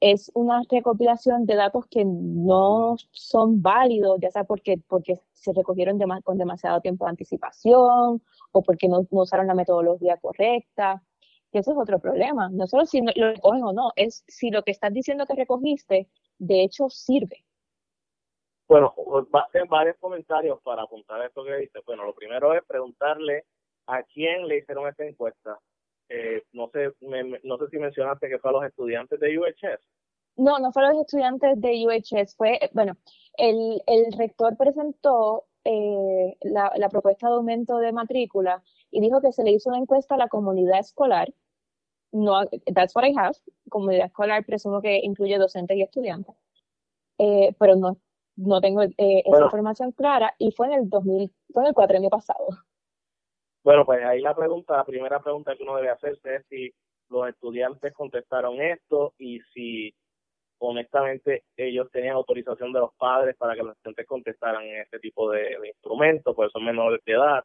[0.00, 5.98] es una recopilación de datos que no son válidos, ya sea porque, porque se recogieron
[6.22, 11.02] con demasiado tiempo de anticipación o porque no, usaron la metodología correcta.
[11.52, 12.48] Y eso es otro problema.
[12.50, 16.08] No solo si lo recogen o no, es si lo que estás diciendo que recogiste,
[16.38, 17.44] de hecho, sirve.
[18.66, 18.94] Bueno,
[19.68, 21.80] varios comentarios para apuntar a esto que dice.
[21.86, 23.44] Bueno, lo primero es preguntarle
[23.86, 25.58] a quién le hicieron esta encuesta.
[26.08, 26.92] Eh, no sé
[27.42, 29.80] no sé si mencionaste que fue a los estudiantes de UHS.
[30.36, 32.36] No, no fue a los estudiantes de UHS.
[32.36, 32.96] Fue, bueno,
[33.36, 39.32] el, el rector presentó eh, la, la propuesta de aumento de matrícula y dijo que
[39.32, 41.32] se le hizo una encuesta a la comunidad escolar.
[42.12, 43.36] No, that's what I have.
[43.68, 46.34] Comunidad escolar presumo que incluye docentes y estudiantes.
[47.18, 47.96] Eh, pero no
[48.36, 48.92] no tengo eh,
[49.24, 52.46] esa información clara y fue en el 2000, fue en el año pasado.
[53.64, 56.70] Bueno, pues ahí la pregunta, la primera pregunta que uno debe hacerse es si
[57.08, 59.94] los estudiantes contestaron esto y si
[60.58, 65.56] honestamente ellos tenían autorización de los padres para que los estudiantes contestaran este tipo de,
[65.66, 67.42] instrumentos, pues son menores de edad.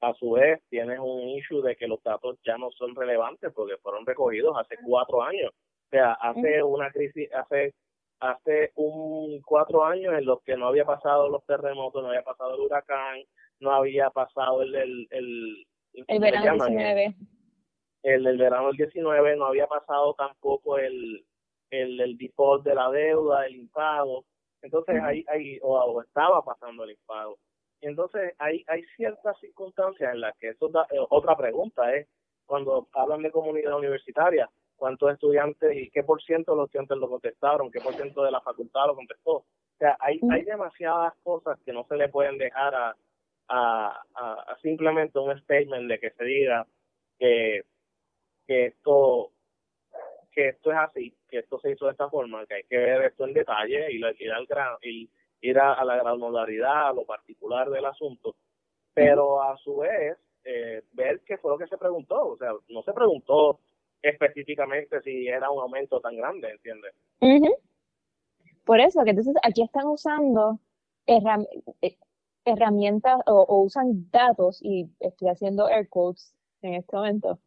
[0.00, 3.76] A su vez, tienes un issue de que los datos ya no son relevantes porque
[3.78, 5.50] fueron recogidos hace cuatro años.
[5.50, 7.74] O sea, hace una crisis, hace
[8.20, 12.54] hace un cuatro años en los que no había pasado los terremotos, no había pasado
[12.54, 13.22] el huracán,
[13.60, 15.66] no había pasado el el, el,
[16.06, 17.14] el verano del 19.
[18.02, 21.24] El, el verano del 19, no había pasado tampoco el,
[21.70, 24.24] el, el default de la deuda, el impago.
[24.62, 27.38] Entonces, ahí, ahí o, estaba pasando el impago.
[27.80, 32.08] Entonces, hay, hay ciertas circunstancias en las que eso da, eh, otra pregunta es,
[32.46, 37.08] cuando hablan de comunidad universitaria, cuántos estudiantes y qué por ciento de los estudiantes lo
[37.08, 39.32] contestaron, qué por ciento de la facultad lo contestó.
[39.32, 39.44] O
[39.78, 42.96] sea, hay, hay demasiadas cosas que no se le pueden dejar a,
[43.48, 46.66] a, a, simplemente un statement de que se diga
[47.18, 47.64] que,
[48.46, 49.32] que esto
[50.32, 53.06] que esto es así, que esto se hizo de esta forma, que hay que ver
[53.06, 57.68] esto en detalle y ir, al gran, y ir a, la granularidad, a lo particular
[57.70, 58.36] del asunto,
[58.94, 62.82] pero a su vez eh, ver qué fue lo que se preguntó, o sea, no
[62.84, 63.58] se preguntó
[64.00, 66.94] específicamente si era un aumento tan grande, ¿entiendes?
[68.64, 70.60] Por eso, que entonces aquí están usando
[71.06, 71.18] eh,
[72.50, 77.38] herramientas o, usan datos, y estoy haciendo air quotes en este momento,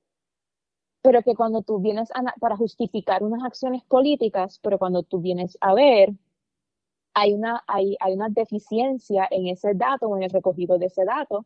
[1.02, 2.10] pero que cuando tú vienes
[2.40, 6.14] para justificar unas acciones políticas, pero cuando tú vienes a ver,
[7.14, 11.04] hay una, hay, hay una deficiencia en ese dato o en el recogido de ese
[11.06, 11.46] dato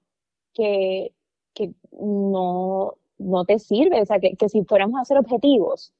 [0.53, 1.13] que,
[1.53, 4.01] que no, no te sirve.
[4.01, 5.93] O sea, que, si fuéramos a hacer objetivos,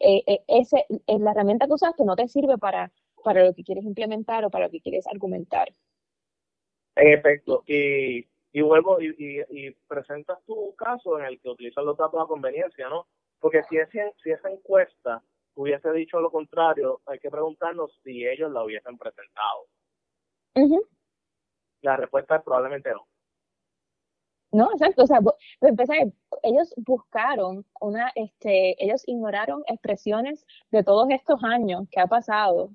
[0.00, 2.92] eh, eh, ese, es la herramienta que usas que no te sirve para,
[3.24, 5.72] para lo que quieres implementar o para lo que quieres argumentar.
[6.94, 9.14] En efecto, y, y vuelvo y,
[9.48, 13.06] y, presentas tu caso en el que utilizas los datos a conveniencia, ¿no?
[13.40, 15.22] Porque si, ese, si esa encuesta
[15.54, 19.66] hubiese dicho lo contrario, hay que preguntarnos si ellos la hubiesen presentado.
[21.80, 23.06] La respuesta es probablemente no.
[24.52, 25.04] No, exacto.
[25.04, 25.18] O sea,
[26.42, 32.70] ellos buscaron una, este, ellos ignoraron expresiones de todos estos años que ha pasado,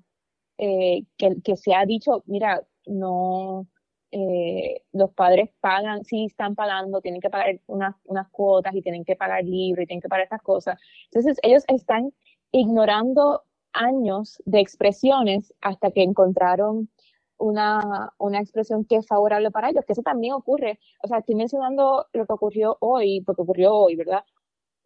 [0.58, 3.68] eh, que, que se ha dicho, mira, no,
[4.12, 9.04] eh, los padres pagan, sí están pagando, tienen que pagar unas, unas cuotas y tienen
[9.04, 10.80] que pagar libro y tienen que pagar estas cosas.
[11.06, 12.14] Entonces, ellos están
[12.52, 13.44] ignorando
[13.74, 16.90] años de expresiones hasta que encontraron
[17.38, 20.80] una, una expresión que es favorable para ellos, que eso también ocurre.
[21.04, 24.24] O sea, estoy mencionando lo que ocurrió hoy, porque ocurrió hoy, ¿verdad?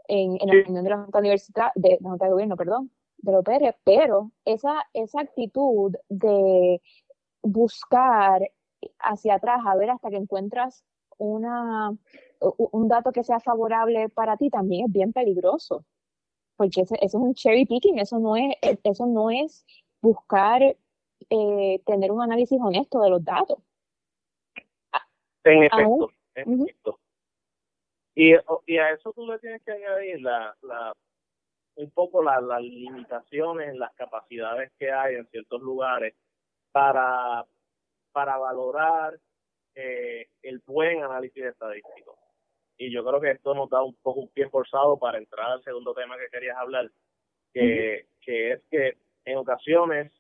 [0.08, 3.32] En, en la reunión de la Junta Universidad, de la Junta de Gobierno, perdón, de
[3.32, 6.82] los PERE, pero esa, esa actitud de
[7.44, 8.42] buscar
[9.00, 10.84] hacia atrás, a ver hasta que encuentras
[11.18, 11.96] una,
[12.40, 15.86] un dato que sea favorable para ti, también es bien peligroso,
[16.56, 19.66] porque eso, es un cherry picking, eso no es, eso no es
[20.02, 20.62] buscar
[21.30, 23.60] eh, tener un análisis honesto de los datos.
[25.44, 27.00] En efecto, en efecto.
[28.14, 28.34] Y,
[28.66, 30.94] y a eso tú le tienes que añadir la, la,
[31.76, 36.14] un poco las limitaciones las capacidades que hay en ciertos lugares
[36.72, 37.46] para,
[38.12, 39.18] para valorar
[39.76, 42.18] eh, el buen análisis estadístico.
[42.78, 45.64] Y yo creo que esto nos da un poco un pie forzado para entrar al
[45.64, 46.90] segundo tema que querías hablar,
[47.54, 50.12] que, que es que en ocasiones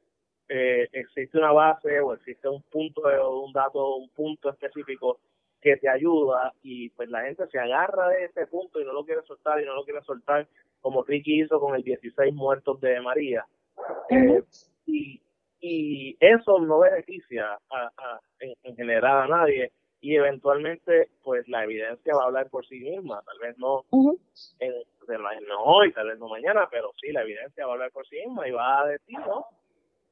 [0.48, 5.20] eh, existe una base o existe un punto de un dato, un punto específico
[5.62, 9.06] que te ayuda y pues la gente se agarra de ese punto y no lo
[9.06, 10.48] quiere soltar y no lo quiere soltar
[10.82, 13.46] como Ricky hizo con el 16 muertos de María.
[14.10, 14.44] Eh,
[14.88, 15.22] y,
[15.62, 19.72] y eso no beneficia a, en, general a nadie
[20.02, 23.86] y eventualmente pues la evidencia va a hablar por sí misma, tal vez no,
[24.60, 24.74] en,
[25.48, 28.18] no hoy, tal vez no mañana, pero sí la evidencia va a hablar por sí
[28.26, 29.46] misma y va a decir ¿no?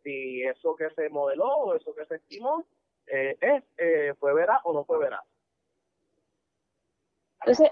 [0.03, 2.63] si eso que se modeló o eso que se estimó
[3.07, 5.23] eh, es, eh, fue veraz o no fue veraz.
[7.41, 7.71] Entonces,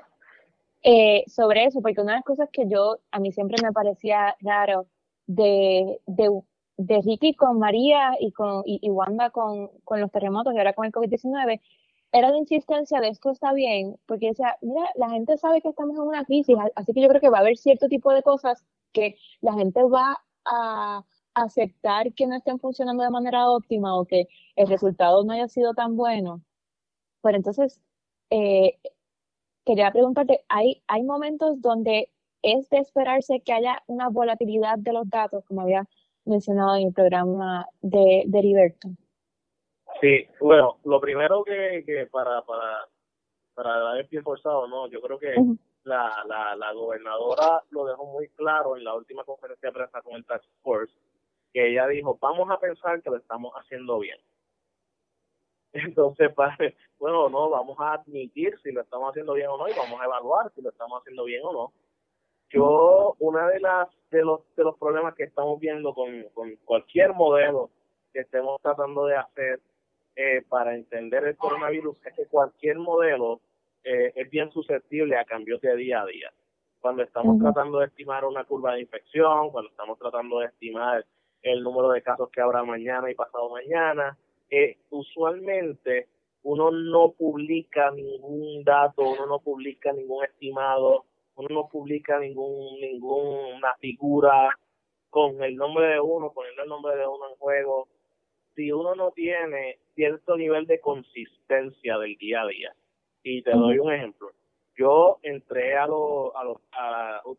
[0.81, 4.35] eh, sobre eso, porque una de las cosas que yo, a mí siempre me parecía
[4.41, 4.87] raro
[5.27, 6.29] de, de,
[6.77, 10.85] de Ricky con María y, con, y, Wanda con, con, los terremotos y ahora con
[10.85, 11.59] el COVID-19,
[12.11, 15.97] era la insistencia de esto está bien, porque decía, mira, la gente sabe que estamos
[15.97, 18.63] en una crisis, así que yo creo que va a haber cierto tipo de cosas
[18.93, 24.27] que la gente va a aceptar que no estén funcionando de manera óptima o que
[24.55, 26.41] el resultado no haya sido tan bueno.
[27.21, 27.81] Pero entonces,
[28.29, 28.79] eh,
[29.65, 32.09] quería preguntarte, ¿hay, ¿hay momentos donde
[32.41, 35.87] es de esperarse que haya una volatilidad de los datos, como había
[36.27, 38.89] mencionado en el programa de, de Heriberto?
[40.01, 42.87] Sí, bueno, lo primero que, que para, para,
[43.53, 44.87] para dar el pie forzado, ¿no?
[44.87, 45.33] Yo creo que
[45.83, 50.15] la, la, la gobernadora lo dejó muy claro en la última conferencia de prensa con
[50.15, 50.93] el Task Force,
[51.53, 54.17] que ella dijo, vamos a pensar que lo estamos haciendo bien.
[55.73, 56.31] Entonces,
[56.99, 60.05] bueno, no, vamos a admitir si lo estamos haciendo bien o no y vamos a
[60.05, 61.73] evaluar si lo estamos haciendo bien o no.
[62.49, 67.13] Yo, una de las de los de los problemas que estamos viendo con, con cualquier
[67.13, 67.69] modelo
[68.13, 69.59] que estemos tratando de hacer
[70.15, 73.41] eh, para entender el coronavirus es que cualquier modelo
[73.83, 76.31] eh, es bien susceptible a cambios de día a día.
[76.79, 81.05] Cuando estamos tratando de estimar una curva de infección, cuando estamos tratando de estimar
[81.41, 84.17] el número de casos que habrá mañana y pasado mañana.
[84.49, 86.07] Eh, usualmente
[86.43, 91.05] uno no publica ningún dato, uno no publica ningún estimado,
[91.37, 94.49] uno no publica ningún ninguna figura
[95.09, 97.87] con el nombre de uno, poniendo el nombre de uno en juego,
[98.55, 102.75] si uno no tiene cierto nivel de consistencia del día a día.
[103.23, 104.31] Y te doy un ejemplo.
[104.75, 107.37] Yo entré a los, a los,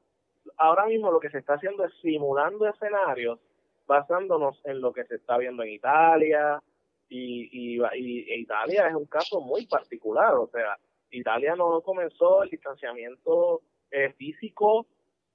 [0.56, 3.38] ahora mismo lo que se está haciendo es simulando escenarios
[3.86, 6.62] basándonos en lo que se está viendo en Italia,
[7.08, 10.76] y, y, y, Italia es un caso muy particular, o sea,
[11.10, 14.86] Italia no comenzó el distanciamiento eh, físico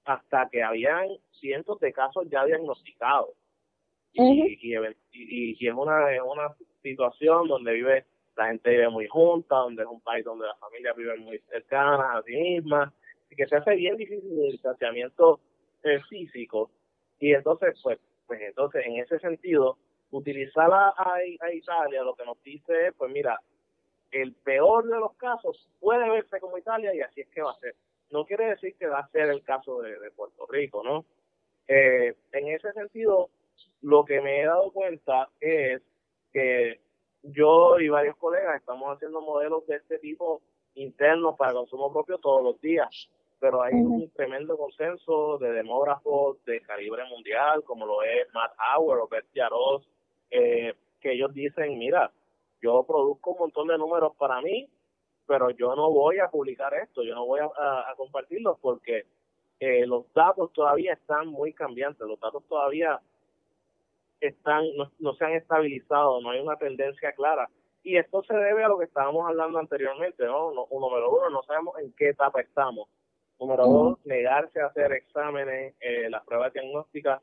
[0.05, 1.07] hasta que habían
[1.39, 3.31] cientos de casos ya diagnosticados.
[4.13, 9.83] Y, y, y, es una, una situación donde vive la gente vive muy junta, donde
[9.83, 12.93] es un país donde las familias viven muy cercanas a sí mismas,
[13.29, 15.39] y que se hace bien difícil el distanciamiento
[15.83, 16.71] eh, físico.
[17.19, 19.77] Y entonces, pues, pues entonces, en ese sentido,
[20.11, 23.39] utilizar a, a, Italia lo que nos dice es, pues mira,
[24.11, 27.59] el peor de los casos puede verse como Italia y así es que va a
[27.59, 27.75] ser.
[28.13, 31.03] No quiere decir que va a ser el caso de, Puerto Rico, ¿no?
[31.67, 33.29] Eh, en ese sentido,
[33.81, 35.81] lo que me he dado cuenta es
[36.31, 36.79] que
[37.23, 40.41] yo y varios colegas estamos haciendo modelos de este tipo
[40.75, 43.09] internos para consumo propio todos los días
[43.43, 49.01] pero hay un tremendo consenso de demógrafos de calibre mundial, como lo es Matt Howard
[49.01, 49.85] o Bert Yaros,
[50.31, 52.09] eh, que ellos dicen, mira,
[52.61, 54.69] yo produzco un montón de números para mí,
[55.27, 59.05] pero yo no voy a publicar esto, yo no voy a, compartirlos porque
[59.59, 62.99] eh, los datos todavía están muy cambiantes, los datos todavía
[64.19, 67.49] están no, no se han estabilizado, no hay una tendencia clara.
[67.83, 70.53] Y esto se debe a lo que estábamos hablando anteriormente, ¿no?
[70.53, 72.87] no número uno, no sabemos en qué etapa estamos
[73.39, 77.21] Número dos, negarse a hacer exámenes, eh, las pruebas diagnósticas,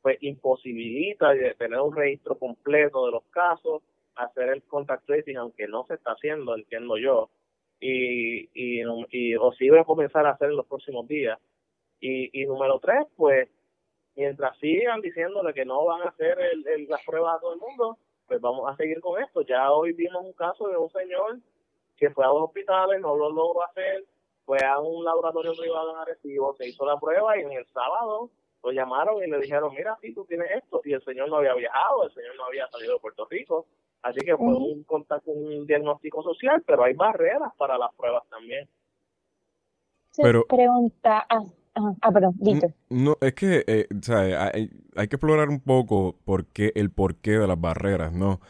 [0.00, 3.82] pues imposibilita de tener un registro completo de los casos,
[4.14, 7.28] hacer el contact tracing, aunque no se está haciendo, entiendo yo,
[7.80, 11.38] y, y, o si va a comenzar a hacer en los próximos días.
[12.00, 13.48] Y, y número tres, pues,
[14.14, 17.98] mientras sigan diciéndole que no van a hacer el, las pruebas a todo el mundo,
[18.26, 19.42] pues vamos a seguir con esto.
[19.42, 21.38] Ya hoy vimos un caso de un señor
[21.96, 24.04] que fue a dos hospitales, no lo logró hacer,
[24.44, 28.30] fue a un laboratorio privado en Arecibo, se hizo la prueba y en el sábado
[28.62, 31.54] lo llamaron y le dijeron, mira, si tú tienes esto, y el señor no había
[31.54, 33.66] viajado, el señor no había salido de Puerto Rico,
[34.02, 38.68] así que fue un contacto, un diagnóstico social, pero hay barreras para las pruebas también.
[40.16, 41.44] pero pregunta, ah,
[42.00, 42.72] ah, perdón, Víctor.
[42.90, 46.90] No, es que, eh, o sea, hay, hay, que explorar un poco por qué, el
[46.90, 48.40] porqué de las barreras, ¿no?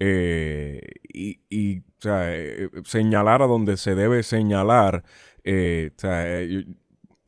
[0.00, 0.80] Eh,
[1.12, 5.02] y, y o sea, eh, señalar a donde se debe señalar
[5.42, 6.64] eh, eh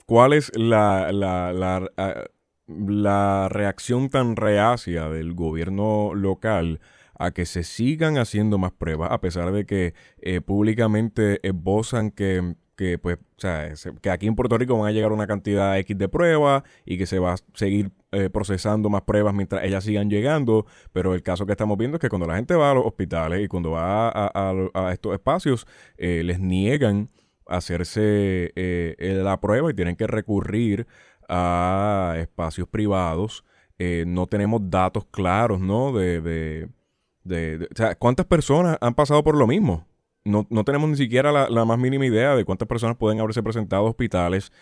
[0.06, 2.24] ¿Cuál es la, la, la, ah,
[2.68, 6.80] la, reacción tan reacia del gobierno local
[7.20, 12.56] a que se sigan haciendo más pruebas, a pesar de que eh, públicamente esbozan que,
[12.76, 13.18] que pues,
[14.00, 17.04] que aquí en Puerto Rico van a llegar una cantidad X de pruebas y que
[17.04, 20.64] se va a seguir eh, procesando más pruebas mientras ellas sigan llegando,
[20.94, 23.44] pero el caso que estamos viendo es que cuando la gente va a los hospitales
[23.44, 25.66] y cuando va a, estos espacios,
[25.98, 27.10] eh, les niegan
[27.46, 30.86] hacerse eh, la prueba y tienen que recurrir
[31.28, 33.44] a espacios privados.
[34.06, 35.92] no tenemos datos claros, ¿no?
[35.92, 36.68] De,
[37.24, 39.86] de, o sea, ¿cuántas personas han pasado por lo mismo?
[40.24, 43.42] No, no tenemos ni siquiera la, la, más mínima idea de cuántas personas pueden haberse
[43.42, 44.52] presentado a hospitales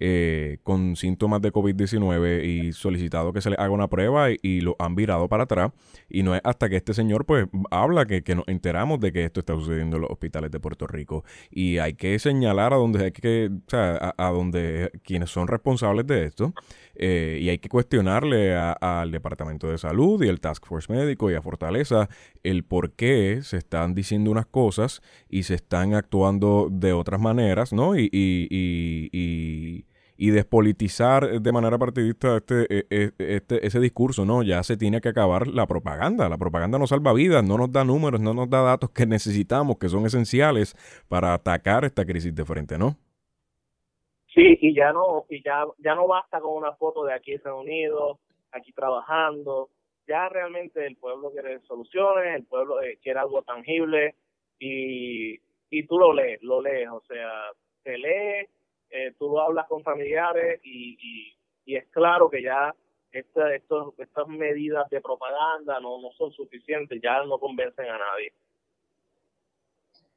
[0.00, 4.74] eh, con síntomas de COVID-19 y solicitado que se le haga una prueba y, lo
[4.80, 5.70] han virado para atrás.
[6.08, 9.40] Y no es hasta que este señor pues habla que, nos enteramos de que esto
[9.40, 11.24] está sucediendo en los hospitales de Puerto Rico.
[11.50, 16.06] Y hay que señalar a donde hay que, o sea, a, donde quienes son responsables
[16.06, 16.54] de esto.
[16.96, 21.34] Eh, y hay que cuestionarle al Departamento de Salud y al Task Force Médico y
[21.34, 22.08] a Fortaleza
[22.42, 27.72] el por qué se están diciendo unas cosas y se están actuando de otras maneras,
[27.72, 27.96] ¿no?
[27.96, 29.84] y, y
[30.16, 34.42] y despolitizar de manera partidista este, e, e, este, ese discurso, ¿no?
[34.42, 36.28] Ya se tiene que acabar la propaganda.
[36.28, 39.78] La propaganda no salva vidas, no nos da números, no nos da datos que necesitamos,
[39.78, 40.76] que son esenciales
[41.08, 42.96] para atacar esta crisis de frente, ¿no?
[44.34, 48.18] Sí, y ya no, y ya, ya no basta con una foto de aquí reunidos,
[48.50, 49.70] aquí trabajando.
[50.08, 54.16] Ya realmente el pueblo quiere soluciones, el pueblo eh, quiere algo tangible
[54.58, 57.52] y, y tú lo lees, lo lees, o sea,
[57.84, 58.48] se lee
[58.96, 61.34] eh, tú hablas con familiares y,
[61.66, 62.72] y, es claro que ya
[63.10, 68.32] esta, estos, estas medidas de propaganda no, no son suficientes, ya no convencen a nadie.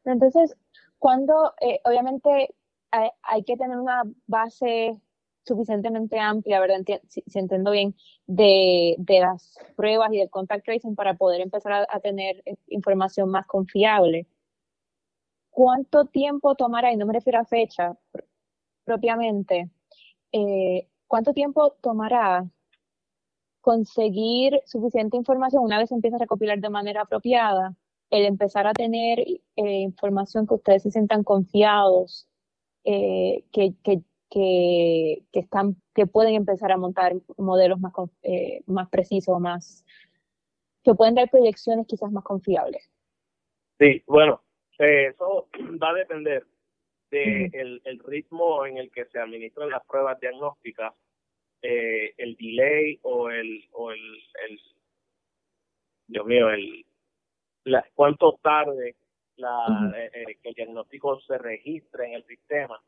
[0.06, 0.56] Entonces,
[1.00, 2.54] cuando eh, obviamente
[2.92, 5.00] hay, que tener una base
[5.44, 6.82] suficientemente amplia, ¿verdad?
[7.08, 12.00] si, entiendo bien, de, de, las pruebas y del contact tracing para poder empezar a,
[12.00, 14.28] tener eh, información más confiable.
[15.50, 17.98] ¿Cuánto tiempo tomará, y no me refiero a fecha,
[18.84, 19.70] propiamente,
[20.32, 22.46] eh, ¿cuánto tiempo tomará
[23.62, 27.76] conseguir suficiente información una vez empieza a recopilar de manera apropiada,
[28.10, 32.28] el empezar a tener eh, información que ustedes se sientan confiados,
[32.90, 37.94] eh, que, que, que, están, que pueden empezar a montar modelos más,
[38.66, 39.86] más precisos, más,
[40.84, 42.90] que pueden dar proyecciones quizás más confiables?
[43.78, 44.42] Sí, bueno,
[44.78, 45.50] eso
[45.84, 46.46] va a depender
[47.12, 50.94] de el, el, ritmo en el que se administran las pruebas diagnósticas,
[51.62, 54.00] eh, el delay o el, o el,
[54.48, 54.60] el
[56.08, 56.86] Dios mío, el,
[57.66, 58.96] la, cuánto tarde
[59.38, 62.82] la, eh, eh, que el diagnóstico se registre en el sistema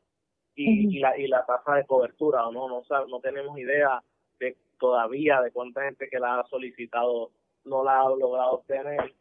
[0.54, 4.02] y, y, la, y la tasa de cobertura, no, no, no tenemos idea
[4.38, 7.30] de todavía de cuánta gente que la ha solicitado
[7.64, 9.14] no la ha logrado obtener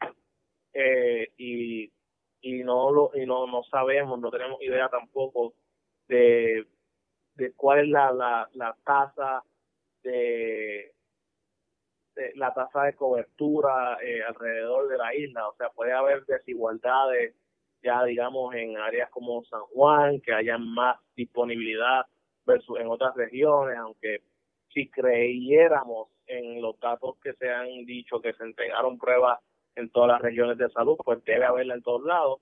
[0.73, 1.91] eh, y
[2.41, 5.53] y no lo y no, no sabemos, no tenemos idea tampoco
[6.07, 6.65] de,
[7.35, 9.43] de cuál es la, la, la tasa
[10.03, 10.93] de,
[12.35, 17.35] la tasa de cobertura eh, alrededor de la isla, o sea, puede haber desigualdades
[17.81, 22.05] ya digamos en áreas como San Juan, que haya más disponibilidad
[22.45, 24.21] versus en otras regiones, aunque
[24.73, 29.39] si creyéramos en los datos que se han dicho que se entregaron pruebas
[29.75, 32.41] en todas las regiones de salud, pues debe haberla en todos lados,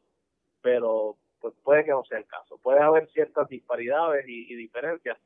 [0.61, 2.57] pero pues puede que no sea el caso.
[2.57, 5.17] Puede haber ciertas disparidades y, diferencias.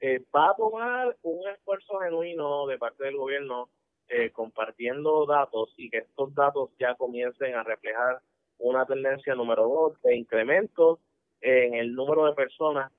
[0.00, 3.68] Eh, va a tomar un esfuerzo genuino de parte del gobierno
[4.10, 8.20] eh, compartiendo datos y que estos datos ya comiencen a reflejar
[8.58, 10.98] una tendencia número dos de incremento
[11.40, 12.92] en el número de personas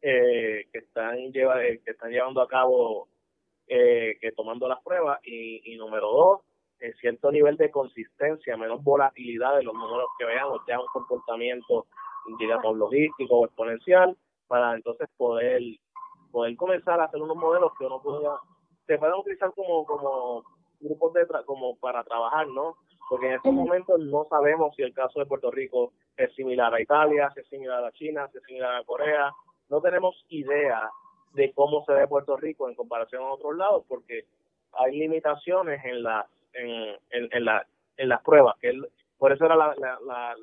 [0.00, 3.08] eh, que están lleva, que están llevando a cabo
[3.66, 5.20] que tomando las pruebas.
[5.22, 6.40] Y, y número dos
[7.00, 11.86] cierto nivel de consistencia, menos volatilidad de los números que veamos, ya un comportamiento,
[12.38, 14.16] digamos, logístico o exponencial,
[14.46, 15.62] para entonces poder
[16.30, 18.38] poder comenzar a hacer unos modelos que uno pueda,
[18.90, 20.42] se puedan utilizar como, como
[20.80, 22.76] grupos de como para trabajar, ¿no?
[23.08, 26.80] Porque en estos momentos no sabemos si el caso de Puerto Rico es similar a
[26.80, 29.30] Italia, si es similar a China, si es similar a Corea.
[29.68, 30.90] No tenemos idea
[31.34, 34.24] de cómo se ve Puerto Rico en comparación a otros lados, porque
[34.72, 37.64] hay limitaciones en las en, en, la,
[37.96, 38.56] en las pruebas.
[38.60, 38.76] que
[39.18, 40.34] Por eso era la, la, la,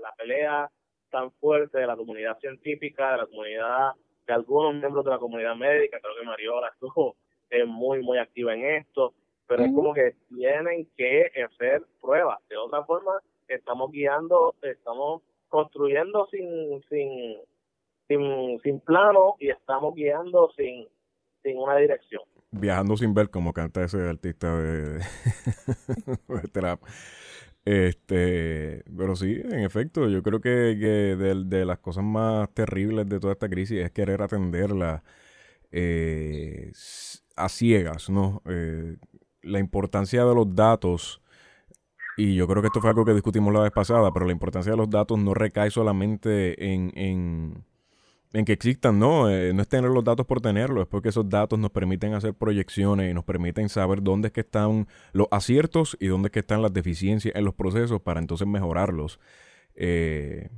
[0.00, 0.70] la, pelea
[1.10, 3.92] tan fuerte de la comunidad científica, de la comunidad,
[4.24, 7.16] de algunos miembros de la comunidad médica, creo que Mariola estuvo
[7.50, 9.14] eh, muy, muy activa en esto,
[9.46, 12.38] pero es como que tienen que hacer pruebas.
[12.48, 13.12] De otra forma,
[13.48, 17.36] estamos guiando, estamos construyendo sin, sin,
[18.06, 20.86] sin, sin plano y estamos guiando sin,
[21.42, 22.22] sin una dirección.
[22.50, 25.00] Viajando sin ver, como canta ese artista de,
[26.52, 26.80] trap.
[27.64, 33.34] Este, pero sí, en efecto, yo creo que, de, las cosas más terribles de toda
[33.34, 35.02] esta crisis es querer atenderla
[35.70, 36.72] eh,
[37.44, 38.42] a ciegas, ¿no?
[38.46, 38.96] Eh,
[39.42, 41.22] la importancia de los datos,
[42.16, 44.72] y yo creo que esto fue algo que discutimos la vez pasada, pero la importancia
[44.72, 47.64] de los datos no recae solamente en, en
[48.32, 51.28] en que existan, no, eh, no es tener los datos por tenerlos, es porque esos
[51.28, 55.96] datos nos permiten hacer proyecciones y nos permiten saber dónde es que están los aciertos
[55.98, 59.18] y dónde es que están las deficiencias en los procesos para entonces mejorarlos.
[59.74, 60.50] Eh,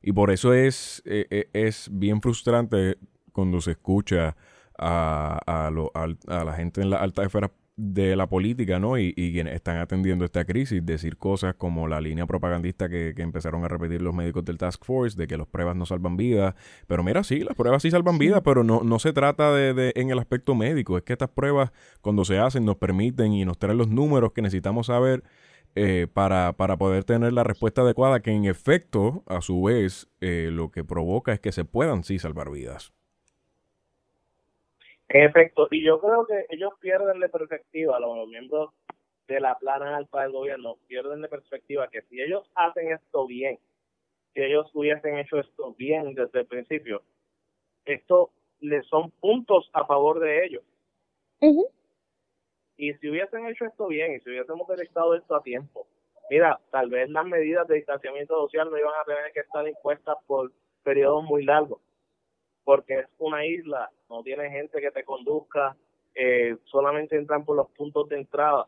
[0.00, 2.98] y por eso es, es bien frustrante
[3.32, 4.36] cuando se escucha
[4.82, 8.98] a, a, a, la gente en la alta esfera de la política, ¿no?
[8.98, 13.68] Y, quienes están atendiendo esta crisis, decir cosas como la línea propagandista que, empezaron a
[13.68, 16.54] repetir los médicos del Task Force, de que las pruebas no salvan vidas.
[16.86, 20.10] Pero mira, sí, las pruebas sí salvan vidas, pero no, no se trata de, en
[20.10, 20.98] el aspecto médico.
[20.98, 21.72] Es que estas pruebas,
[22.02, 25.22] cuando se hacen, nos permiten y nos traen los números que necesitamos saber
[25.74, 30.50] eh, para, para, poder tener la respuesta adecuada, que en efecto, a su vez, eh,
[30.52, 32.92] lo que provoca es que se puedan sí salvar vidas.
[35.14, 38.70] En efecto, y yo creo que ellos pierden de perspectiva, los miembros
[39.28, 43.58] de la plana alta del gobierno pierden de perspectiva que si ellos hacen esto bien,
[44.32, 47.02] si ellos hubiesen hecho esto bien desde el principio,
[47.84, 50.64] esto les son puntos a favor de ellos.
[52.78, 55.86] Y si hubiesen hecho esto bien y si hubiésemos detectado esto a tiempo,
[56.30, 60.16] mira, tal vez las medidas de distanciamiento social no iban a tener que estar impuestas
[60.26, 60.50] por
[60.82, 61.82] periodos muy largos
[62.64, 65.74] porque es una isla, no tiene gente que te conduzca,
[66.14, 68.66] eh, solamente entran por los puntos de entrada.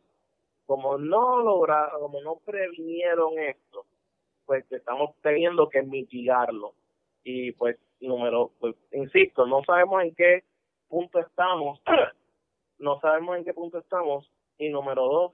[0.67, 3.85] Como no lograron, como no previnieron esto,
[4.47, 6.75] pues estamos teniendo que mitigarlo.
[7.23, 10.45] Y pues, número, pues, insisto, no sabemos en qué
[10.89, 11.81] punto estamos,
[12.79, 15.33] no sabemos en qué punto estamos, y número dos,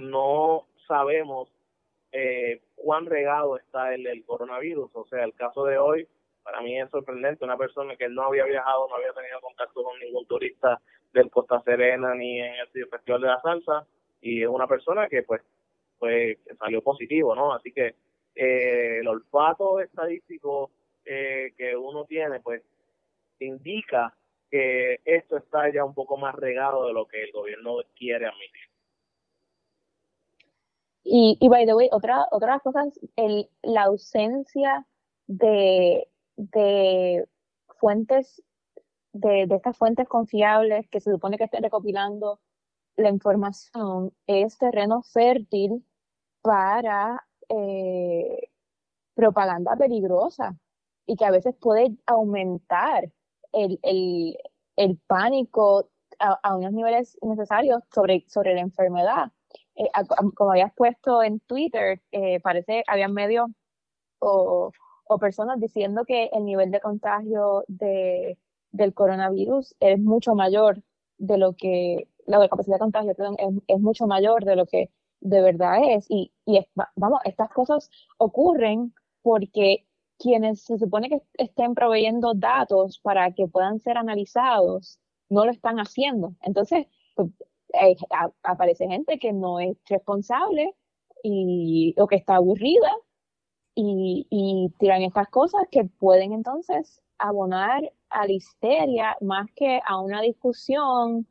[0.00, 1.48] no sabemos
[2.10, 4.90] eh, cuán regado está el, el coronavirus.
[4.94, 6.08] O sea, el caso de hoy,
[6.42, 9.98] para mí es sorprendente, una persona que no había viajado, no había tenido contacto con
[9.98, 10.80] ningún turista
[11.12, 13.86] del Costa Serena ni en el Festival de la Salsa,
[14.20, 15.42] y es una persona que pues,
[15.98, 17.52] pues salió positivo, ¿no?
[17.52, 17.94] Así que
[18.34, 20.70] eh, el olfato estadístico
[21.04, 22.62] eh, que uno tiene, pues
[23.40, 24.14] indica
[24.50, 28.62] que esto está ya un poco más regado de lo que el gobierno quiere admitir.
[31.04, 32.84] Y, y by the way, otra, otra cosa
[33.16, 34.86] el, la ausencia
[35.26, 36.06] de
[36.36, 37.26] de
[37.78, 38.42] fuentes,
[39.12, 42.40] de, estas fuentes confiables que se supone que estén recopilando
[42.96, 45.84] la información, es terreno fértil
[46.42, 48.50] para eh,
[49.14, 50.56] propaganda peligrosa
[51.06, 53.10] y que a veces puede aumentar
[53.52, 54.36] el, el,
[54.76, 59.32] el pánico a, unos niveles innecesarios sobre, sobre la enfermedad.
[59.74, 59.88] Eh,
[60.34, 63.48] como habías puesto en Twitter, eh, parece, había medios
[64.18, 64.70] o,
[65.04, 68.38] o personas diciendo que el nivel de contagio de,
[68.70, 70.82] del coronavirus es mucho mayor
[71.18, 73.14] de lo que, la capacidad de contagio
[73.66, 74.90] es, mucho mayor de lo que
[75.20, 76.06] de verdad es.
[76.08, 76.60] Y, y
[76.96, 79.86] vamos, estas cosas ocurren porque
[80.18, 84.98] quienes se supone que estén proveyendo datos para que puedan ser analizados,
[85.28, 86.34] no lo están haciendo.
[86.42, 86.86] Entonces,
[87.16, 87.30] pues,
[87.74, 87.96] eh,
[88.42, 90.74] aparece gente que no es responsable
[91.22, 92.90] y, o que está aburrida
[93.74, 100.00] y, y tiran estas cosas que pueden entonces abonar a la histeria más que a
[100.00, 101.26] una discusión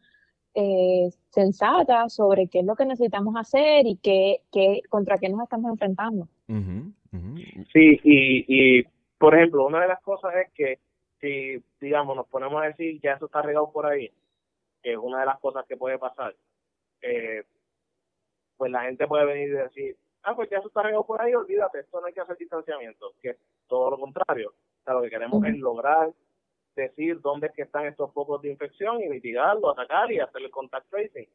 [0.54, 5.44] eh, sensata sobre qué es lo que necesitamos hacer y qué, qué, contra qué nos
[5.44, 6.28] estamos enfrentando.
[7.72, 8.46] Sí, y,
[8.80, 8.84] y
[9.18, 10.80] por ejemplo, una de las cosas es que
[11.22, 14.12] si, digamos, nos ponemos a decir ya eso está regado por ahí,
[14.82, 16.36] que es una de las cosas que puede pasar,
[17.02, 17.44] eh,
[18.58, 21.34] pues la gente puede venir y decir, ah, pues ya eso está regado por ahí,
[21.34, 24.50] olvídate, esto no hay que hacer distanciamiento, que es todo lo contrario.
[24.50, 26.12] O sea, lo que queremos es lograr
[26.76, 30.52] decir dónde es que están estos focos de infección y mitigarlo, atacar y hacer el
[30.52, 31.28] contact tracing.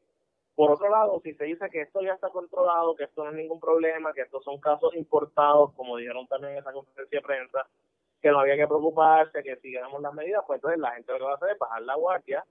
[0.54, 3.36] Por otro lado, si se dice que esto ya está controlado, que esto no es
[3.36, 7.66] ningún problema, que estos son casos importados, como dijeron también en esa conferencia de prensa,
[8.22, 11.24] que no había que preocuparse, que siguiéramos las medidas, pues entonces la gente lo que
[11.24, 12.44] va a hacer es bajar la guardia.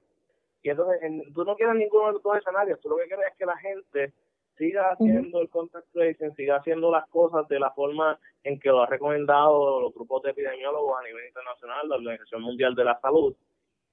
[0.61, 1.01] Y entonces
[1.33, 3.57] tú no quieres ninguno de los dos escenarios, tú lo que quieres es que la
[3.57, 4.13] gente
[4.57, 8.83] siga haciendo el contact tracing, siga haciendo las cosas de la forma en que lo
[8.83, 13.35] ha recomendado los grupos de epidemiólogos a nivel internacional, la Organización Mundial de la Salud,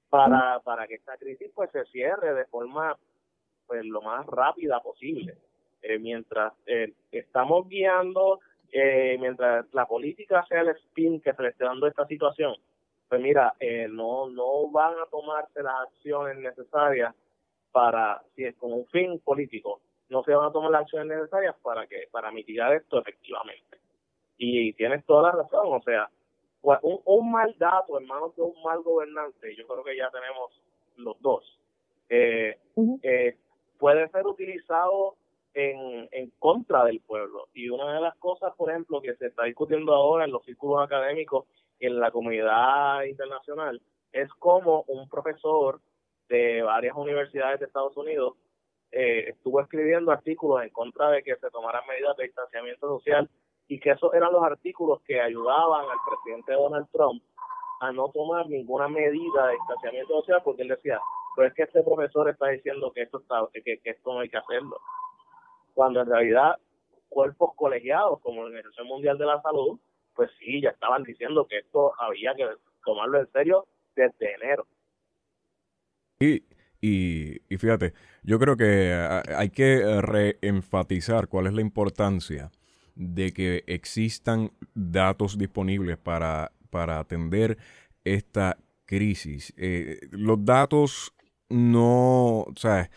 [0.09, 2.97] para, para que esta crisis pues se cierre de forma
[3.65, 5.37] pues lo más rápida posible.
[5.81, 8.39] Eh, mientras eh, estamos guiando,
[8.71, 12.55] eh, mientras la política sea el spin que se le esté dando esta situación,
[13.09, 13.53] pues mira,
[13.89, 17.13] no, no van a tomarse las acciones necesarias
[17.71, 19.81] para, si es con un fin político,
[20.13, 23.79] no se van a tomar las acciones necesarias para que para mitigar esto efectivamente.
[24.37, 26.09] Y, tienes toda la razón, o sea,
[26.61, 30.09] pues, un, un mal dato en manos de un mal gobernante, yo creo que ya
[30.11, 30.61] tenemos
[30.97, 31.59] los dos,
[32.09, 32.57] eh,
[33.01, 33.37] eh,
[33.79, 35.15] puede ser utilizado
[35.53, 37.47] en, en contra del pueblo.
[37.53, 40.83] Y una de las cosas, por ejemplo, que se está discutiendo ahora en los círculos
[40.83, 41.45] académicos
[41.79, 45.81] en la comunidad internacional es como un profesor
[46.29, 48.35] de varias universidades de Estados Unidos
[48.95, 53.27] eh, estuvo escribiendo artículos en contra de que se tomaran medidas de distanciamiento social
[53.67, 57.23] y que esos eran los artículos que ayudaban al presidente Donald Trump
[57.79, 60.99] a no tomar ninguna medida de distanciamiento social porque él decía,
[61.35, 64.29] pero es que este profesor está diciendo que esto está que, que esto no hay
[64.29, 64.77] que hacerlo.
[65.73, 66.57] Cuando en realidad
[67.09, 69.79] cuerpos colegiados como la Organización Mundial de la Salud,
[70.13, 72.47] pues sí, ya estaban diciendo que esto había que
[72.85, 73.65] tomarlo en serio
[73.95, 74.67] desde enero.
[76.19, 76.43] Y,
[76.83, 78.93] y, y fíjate, yo creo que
[79.37, 82.51] hay que reenfatizar cuál es la importancia
[82.95, 87.57] de que existan datos disponibles para, para atender
[88.03, 89.53] esta crisis.
[89.55, 91.13] Eh, los datos
[91.47, 92.91] no, o sea,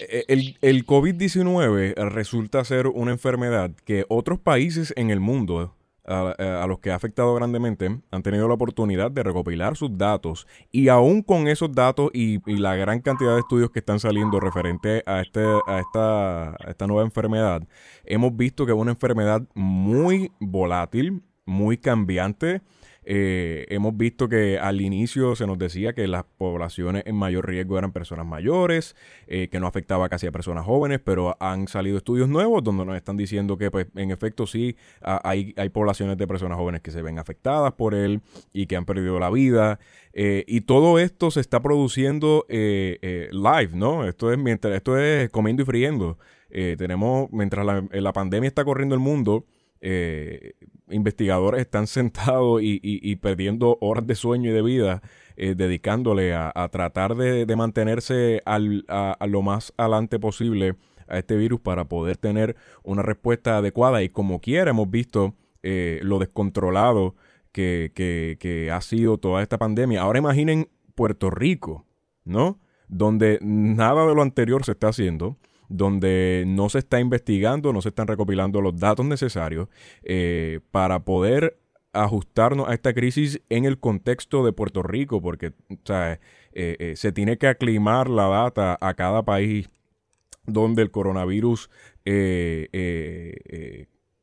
[0.00, 5.76] e, el, el COVID-19 resulta ser una enfermedad que otros países en el mundo
[6.06, 10.46] a, los que ha afectado grandemente han tenido la oportunidad de recopilar sus datos.
[10.70, 15.02] Y aún con esos datos y, la gran cantidad de estudios que están saliendo referente
[15.06, 17.62] a, este, a, esta, a esta nueva enfermedad,
[18.04, 22.62] hemos visto que es una enfermedad muy volátil, muy cambiante
[23.08, 27.78] eh, hemos visto que al inicio se nos decía que las poblaciones en mayor riesgo
[27.78, 28.96] eran personas mayores,
[29.28, 32.96] eh, que no afectaba casi a personas jóvenes, pero han salido estudios nuevos donde nos
[32.96, 37.00] están diciendo que, pues, en efecto, sí, hay, hay poblaciones de personas jóvenes que se
[37.00, 39.78] ven afectadas por él y que han perdido la vida.
[40.12, 44.04] Eh, y todo esto se está produciendo live, ¿no?
[44.08, 46.18] Esto es mientras, esto es comiendo y friendo.
[46.50, 49.44] tenemos, mientras la pandemia está corriendo el mundo,
[49.80, 50.54] eh,
[50.88, 55.02] investigadores están sentados y, perdiendo horas de sueño y de vida
[55.36, 60.76] eh, dedicándole a, tratar de, mantenerse al, a, lo más adelante posible
[61.08, 66.00] a este virus para poder tener una respuesta adecuada y como quiera hemos visto eh,
[66.02, 67.14] lo descontrolado
[67.52, 70.02] que, que ha sido toda esta pandemia.
[70.02, 71.86] Ahora imaginen Puerto Rico,
[72.24, 72.58] ¿no?
[72.88, 75.38] Donde nada de lo anterior se está haciendo
[75.68, 79.68] donde no se está investigando, no se están recopilando los datos necesarios
[80.02, 81.58] eh, para poder
[81.92, 85.52] ajustarnos a esta crisis en el contexto de Puerto Rico, porque
[85.88, 86.18] eh,
[86.52, 89.70] eh, se tiene que aclimar la data a cada país
[90.46, 91.70] donde el coronavirus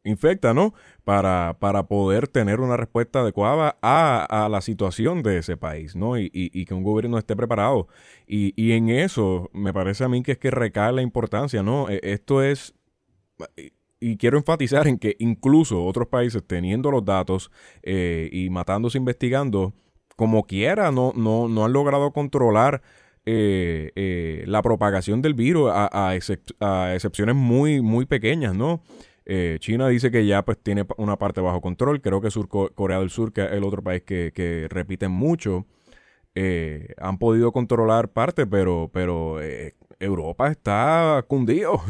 [0.04, 0.74] infecta, ¿no?
[1.04, 6.18] Para, para poder tener una respuesta adecuada a, la situación de ese país, ¿no?
[6.18, 7.88] Y, y, que un gobierno esté preparado.
[8.28, 11.90] Y, y, en eso me parece a mí que es que recae la importancia, ¿no?
[11.90, 12.76] E, esto es...
[14.00, 17.52] Y quiero enfatizar en que incluso otros países teniendo los datos
[17.84, 19.74] eh, y matándose investigando,
[20.18, 22.82] como quiera, no, no, no han logrado controlar
[23.26, 28.82] eh, eh, la propagación del virus a, a, a excepciones muy, muy pequeñas, ¿no?
[29.26, 32.02] Eh, China dice que ya pues tiene una parte bajo control.
[32.02, 35.66] Creo que Sur Corea del Sur, que es el otro país que, que repiten mucho,
[36.36, 41.82] eh, han podido controlar parte, pero, pero eh, Europa está cundido.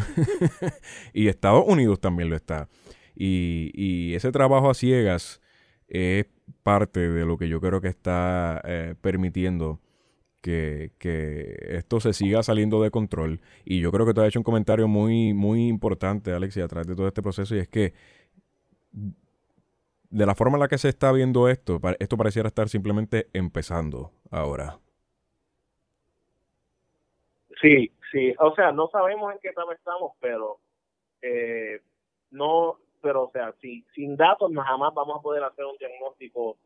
[1.14, 2.70] y Estados Unidos también lo está.
[3.16, 5.42] Y, y, ese trabajo a ciegas
[5.88, 6.26] es
[6.64, 8.62] parte de lo que yo creo que está
[9.02, 9.80] permitiendo
[10.44, 13.40] que, que, esto se siga saliendo de control.
[13.64, 16.88] Y yo creo que tú has hecho un comentario muy, muy importante, Alex, a través
[16.88, 17.94] de todo este proceso, y es que
[20.10, 24.12] de la forma en la que se está viendo esto, esto pareciera estar simplemente empezando
[24.30, 24.78] ahora.
[27.62, 30.60] Sí, sí, o sea, no sabemos en qué etapa estamos, pero
[31.22, 31.80] eh,
[32.32, 36.58] no, pero o sea, si, sin datos jamás vamos a poder hacer un diagnóstico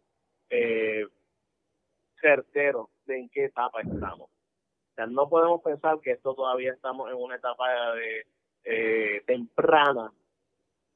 [0.49, 1.05] eh,
[2.20, 4.30] certero de en qué etapa estamos.
[4.30, 8.26] O sea, no podemos pensar que esto todavía estamos en una etapa de
[8.63, 10.11] eh, temprana,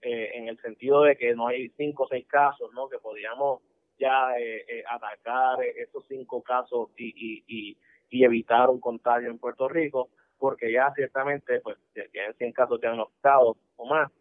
[0.02, 2.90] eh, en el sentido de que no hay cinco o seis casos, ¿no?
[2.90, 3.62] Que podríamos
[3.98, 7.14] ya eh, atacar esos cinco casos y,
[7.48, 7.78] y,
[8.10, 10.10] y, evitar un contagio en Puerto Rico,
[10.40, 14.12] porque ya ciertamente, pues, tienen 100 casos diagnosticados o más,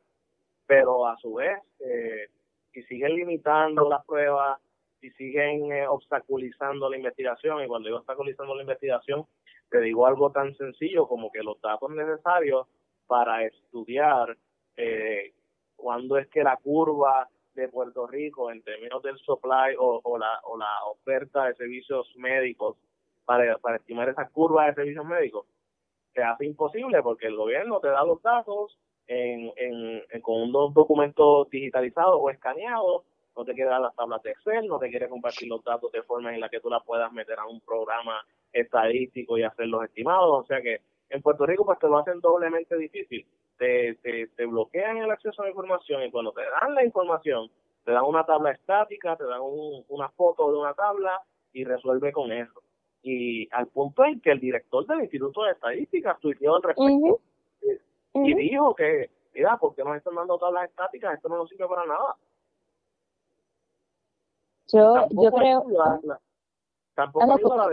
[0.67, 1.59] pero a su vez,
[2.73, 4.61] si siguen limitando las pruebas,
[5.01, 9.27] si siguen eh, obstaculizando la investigación, y cuando digo obstaculizando la investigación,
[9.71, 12.67] te digo algo tan sencillo como que los datos necesarios
[13.07, 14.37] para estudiar
[14.77, 15.33] eh,
[15.77, 20.57] cuándo es que la curva de Puerto Rico en términos del supply o, la, o
[20.57, 22.77] la oferta de servicios médicos,
[23.25, 25.47] para, para estimar esa curva de servicios médicos,
[26.15, 32.17] se hace imposible porque el gobierno te da los datos en, con unos documentos digitalizados
[32.21, 33.03] o escaneados,
[33.37, 36.03] no te quiere dar las tablas de Excel, no te quiere compartir los datos de
[36.03, 38.21] forma en la que tú la puedas meter a un programa
[38.53, 42.21] estadístico y hacer los estimados, o sea que en Puerto Rico pues te lo hacen
[42.21, 43.27] doblemente difícil,
[43.59, 47.51] te, te, te bloquean el acceso a la información y cuando te dan la información,
[47.85, 51.21] te dan una tabla estática, te dan una foto de una tabla
[51.53, 52.63] y resuelve con eso.
[53.03, 57.21] Y al punto en que el director del Instituto de Estadística estudió al respecto
[58.15, 61.15] y dijo que, mira, ¿por qué nos están dando tablas estáticas?
[61.15, 62.17] Esto no nos sirve para nada.
[64.73, 65.65] Yo, yo creo...
[66.95, 67.71] tampoco ayuda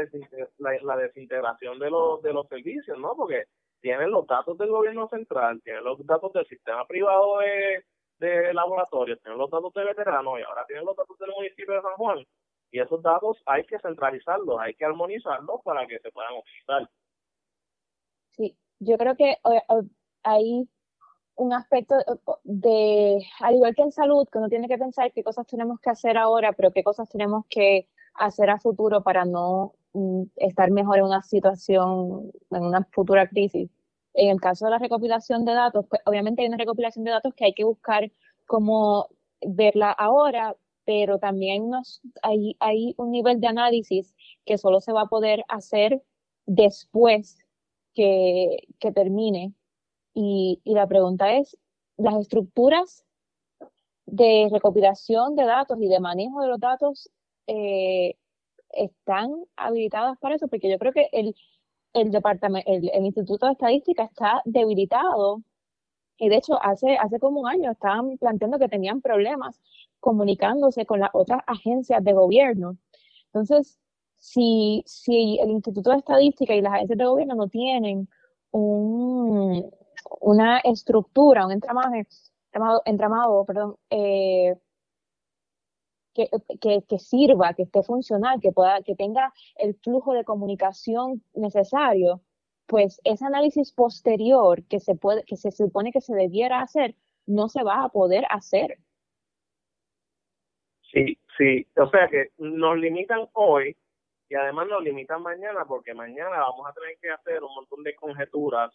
[0.57, 3.15] la, la, desintegración de los, de los servicios, ¿no?
[3.15, 3.45] Porque
[3.81, 7.83] tienen los datos del gobierno central, tienen los datos del sistema privado de,
[8.19, 11.81] de laboratorios, tienen los datos de veteranos y ahora tienen los datos del municipio de
[11.81, 12.25] San Juan.
[12.71, 16.89] Y esos datos hay que centralizarlos, hay que armonizarlos para que se puedan utilizar.
[18.31, 19.37] Sí, yo creo que
[20.23, 20.67] hay
[21.37, 21.95] un aspecto
[22.43, 25.89] de, al igual que en salud, que uno tiene que pensar qué cosas tenemos que
[25.89, 30.97] hacer ahora, pero qué cosas tenemos que hacer a futuro para no mm, estar mejor
[30.97, 33.69] en una situación, en una futura crisis.
[34.13, 37.33] En el caso de la recopilación de datos, pues obviamente hay una recopilación de datos
[37.35, 38.11] que hay que buscar
[38.47, 39.07] cómo
[39.41, 44.15] verla ahora, pero también hay, unos, hay, hay un nivel de análisis
[44.45, 46.01] que solo se va a poder hacer
[46.47, 47.37] después
[47.93, 49.53] que, que termine.
[50.19, 51.55] Y, y la pregunta es,
[51.95, 53.05] ¿las estructuras
[54.07, 57.11] de recopilación de datos y de manejo de los datos
[57.45, 58.15] eh,
[58.71, 60.47] están habilitadas para eso?
[60.47, 61.35] Porque yo creo que el,
[61.93, 65.43] el, departamento, el, Instituto de Estadística está debilitado
[66.17, 69.61] y de hecho hace, hace como un año estaban planteando que tenían problemas
[69.99, 72.75] comunicándose con las otras agencias de gobierno.
[73.27, 73.77] Entonces,
[74.17, 78.09] si, si el Instituto de Estadística y las agencias de gobierno no tienen
[78.49, 79.69] un,
[80.21, 81.93] una estructura, un entramado,
[82.85, 84.55] entramado, perdón, eh,
[86.13, 86.29] que,
[86.59, 92.21] que, que, sirva, que esté funcional, que pueda, que tenga el flujo de comunicación necesario,
[92.65, 96.95] pues ese análisis posterior que se puede, que se supone que se debiera hacer,
[97.25, 98.79] no se va a poder hacer.
[100.91, 103.75] Sí, sí, o sea que nos limitan hoy
[104.29, 107.95] y además nos limitan mañana porque mañana vamos a tener que hacer un montón de
[107.95, 108.73] conjeturas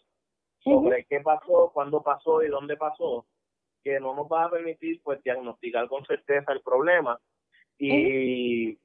[0.63, 3.25] sobre qué pasó, cuándo pasó y dónde pasó,
[3.83, 7.19] que no nos va a permitir pues diagnosticar con certeza el problema.
[7.77, 8.77] Y,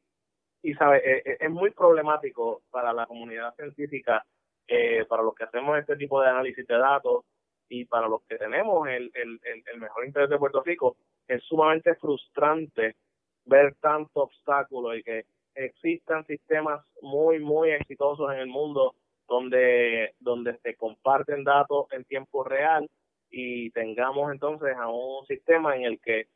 [0.62, 4.26] y sabe, es, e, es, muy problemático para la comunidad científica,
[4.66, 7.24] eh, para los que hacemos este tipo de análisis de datos
[7.68, 11.94] y para los que tenemos el, el, el, mejor interés de Puerto Rico, es sumamente
[11.96, 12.96] frustrante
[13.44, 18.94] ver tanto obstáculo y que existan sistemas muy, muy exitosos en el mundo
[19.28, 22.88] donde, donde se comparten datos en tiempo real
[23.30, 26.28] y tengamos entonces a un sistema en el que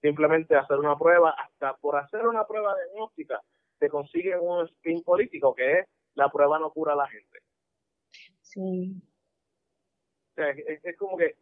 [0.00, 3.40] simplemente hacer una prueba, hasta por hacer una prueba diagnóstica,
[3.78, 7.40] se consigue un spin político que es la prueba no cura a la gente.
[8.40, 9.02] Sí.
[10.36, 11.34] es, como que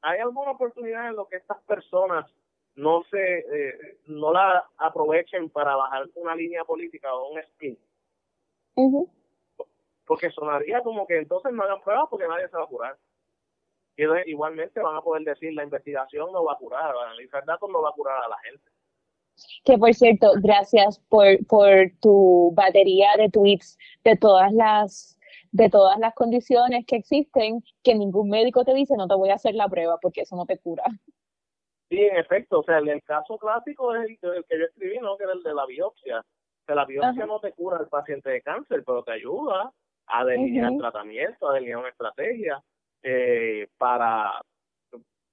[0.00, 2.28] hay alguna oportunidad en lo que estas personas
[2.74, 7.78] no se eh, no la aprovechen para bajar una línea política o un spin.
[10.12, 12.98] Porque sonaría como que entonces no hagan pruebas porque nadie se va a curar.
[13.96, 17.80] Y igualmente van a poder decir la investigación no va a curar, analizar datos no
[17.80, 18.70] va a curar a la gente.
[19.64, 21.70] Que por cierto, gracias por, por
[22.02, 25.18] tu batería de tweets de todas las
[25.50, 29.36] de todas las condiciones que existen que ningún médico te dice no te voy a
[29.36, 30.84] hacer la prueba porque eso no te cura.
[31.88, 35.16] Sí, en efecto, o sea, el, caso clásico es el, que yo escribí, ¿no?
[35.16, 36.22] Que era el de la biopsia.
[36.66, 39.72] Que la biopsia no te cura al paciente de cáncer, pero te ayuda
[40.06, 42.62] a delinear el tratamiento, a delinear una estrategia
[43.02, 44.40] eh, para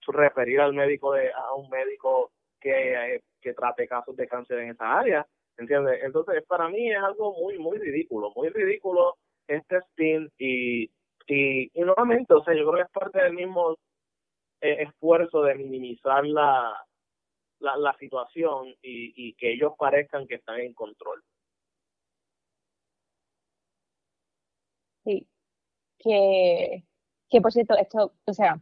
[0.08, 4.72] referir al médico de, a un médico que, eh, que trate casos de cáncer en
[4.72, 6.02] esa área, ¿entiendes?
[6.04, 9.18] Entonces, para mí es algo muy, muy ridículo, muy ridículo
[9.48, 10.84] este spin y,
[11.28, 13.76] y, y nuevamente, o sea, yo creo que es parte del mismo
[14.62, 16.86] eh, esfuerzo de minimizar la,
[17.60, 21.24] la, la situación y, y que ellos parezcan que están en control.
[25.04, 25.28] Sí,
[26.00, 26.86] que
[27.30, 28.62] que por cierto, esto, o sea,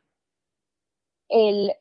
[1.29, 1.71] el,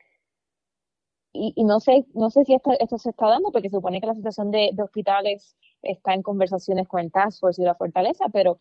[1.32, 4.00] y, y, no sé, no sé si esto, esto se está dando, porque se supone
[4.00, 7.74] que la Asociación de, de Hospitales está en conversaciones con el Task Force y la
[7.74, 8.58] Fortaleza, pero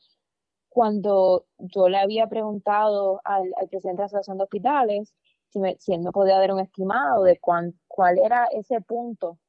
[0.70, 5.14] cuando yo le había preguntado al, al presidente de la Asociación de Hospitales
[5.50, 9.40] si, me, si él me podía dar un estimado de cuán, cuál era ese punto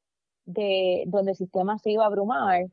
[0.45, 2.67] de donde el sistema se iba a abrumar,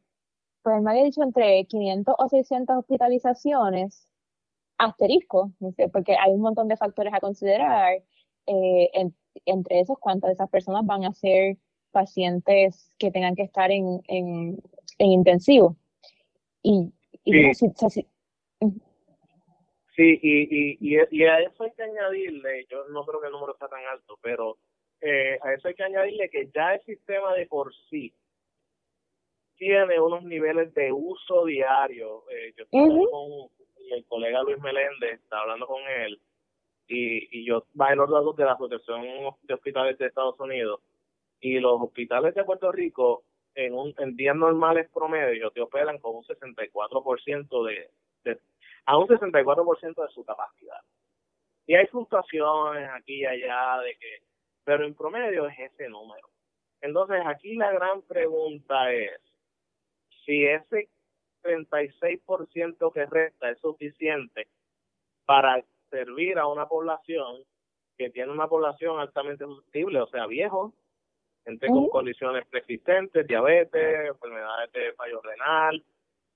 [0.62, 4.08] pues él me había dicho entre 500 o 600 hospitalizaciones
[4.84, 5.52] asterisco,
[5.92, 8.02] porque hay un montón de factores a considerar,
[8.46, 8.90] eh,
[9.46, 11.58] entre esos cuántas de esas personas van a ser
[11.92, 14.58] pacientes que tengan que estar en, en,
[14.98, 15.76] intensivo.
[16.62, 16.92] Y,
[17.24, 17.32] sí.
[19.96, 23.54] sí, y, y, y, a eso hay que añadirle, yo no creo que el número
[23.54, 24.58] está tan alto, pero
[25.02, 28.14] eh, a eso hay que añadirle que ya el sistema de por sí
[29.58, 32.24] tiene unos niveles de uso diario.
[32.30, 33.50] Eh, yo estoy con
[33.92, 36.20] el colega Luis Meléndez, está hablando con él,
[36.88, 39.04] y, y yo en los datos de la Asociación
[39.44, 40.82] de Hospitales de Estados Unidos,
[41.40, 43.24] y los hospitales de Puerto Rico
[43.56, 47.90] en, un, en días normales promedio te operan con un 64% de,
[48.24, 48.40] de,
[48.86, 50.80] a un 64% de su capacidad.
[51.68, 54.24] Y hay fluctuaciones aquí y allá de que,
[54.64, 56.30] pero en promedio es ese número.
[56.82, 59.22] Entonces aquí la gran pregunta es,
[60.26, 60.90] si ese
[61.44, 64.48] 36% que resta es suficiente
[65.26, 67.44] para servir a una población
[67.98, 70.74] que tiene una población altamente susceptible, o sea, viejos,
[71.46, 75.84] gente con condiciones preexistentes, diabetes, enfermedades de fallo renal,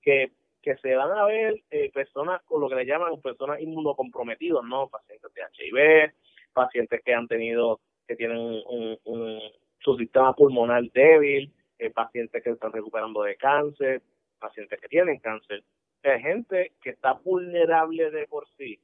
[0.02, 0.32] que,
[0.62, 4.88] que se van a ver eh, personas con lo que le llaman personas inmunocomprometidos, ¿no?
[4.88, 6.12] Pacientes de HIV,
[6.52, 9.40] pacientes que han tenido, que tienen un, un,
[9.80, 14.02] su sistema pulmonar débil, eh, pacientes que están recuperando de cáncer,
[14.38, 15.62] pacientes que tienen cáncer,
[16.04, 18.80] hay gente que está vulnerable de por sí.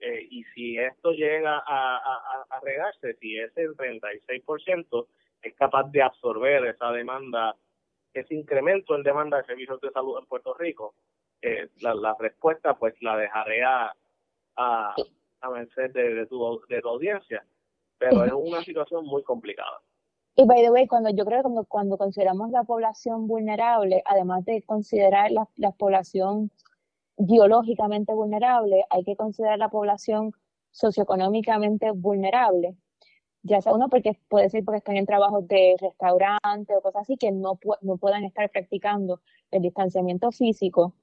[0.00, 5.06] Eh, y si esto llega a, regarse, si ese 36%
[5.42, 7.56] es capaz de absorber esa demanda,
[8.14, 10.94] ese incremento en demanda de servicios de salud en Puerto Rico,
[11.42, 13.92] eh, la, respuesta pues la dejaré a,
[14.56, 14.94] a,
[15.40, 17.44] a vencer de, tu, de tu audiencia.
[17.98, 19.80] Pero es una situación muy complicada.
[20.40, 24.44] Y by the way, cuando yo creo que cuando, cuando consideramos la población vulnerable, además
[24.44, 26.52] de considerar la, la población
[27.16, 30.32] biológicamente vulnerable, hay que considerar la población
[30.70, 32.76] socioeconómicamente vulnerable.
[33.42, 37.16] Ya sea uno porque puede ser porque están en trabajos de restaurante o cosas así
[37.16, 39.20] que no, no puedan estar practicando
[39.50, 40.94] el distanciamiento físico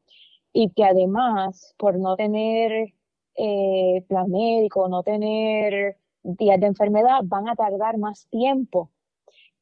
[0.54, 2.94] y que además por no tener
[3.36, 8.92] eh, plan médico, no tener días de enfermedad, van a tardar más tiempo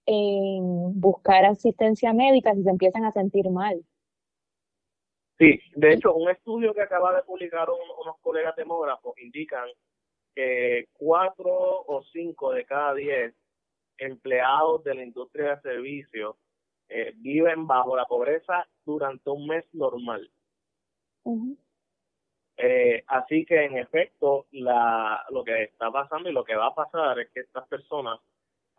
[0.05, 3.83] en buscar asistencia médica si se empiezan a sentir mal.
[5.39, 9.67] Sí, de hecho, un estudio que acaba de publicar unos colegas demógrafos indican
[10.35, 13.33] que cuatro o cinco de cada diez
[13.97, 16.35] empleados de la industria de servicios
[16.89, 20.29] eh, viven bajo la pobreza durante un mes normal.
[22.57, 26.75] eh, así que, en efecto, la, lo que está pasando y lo que va a
[26.75, 28.19] pasar es que estas personas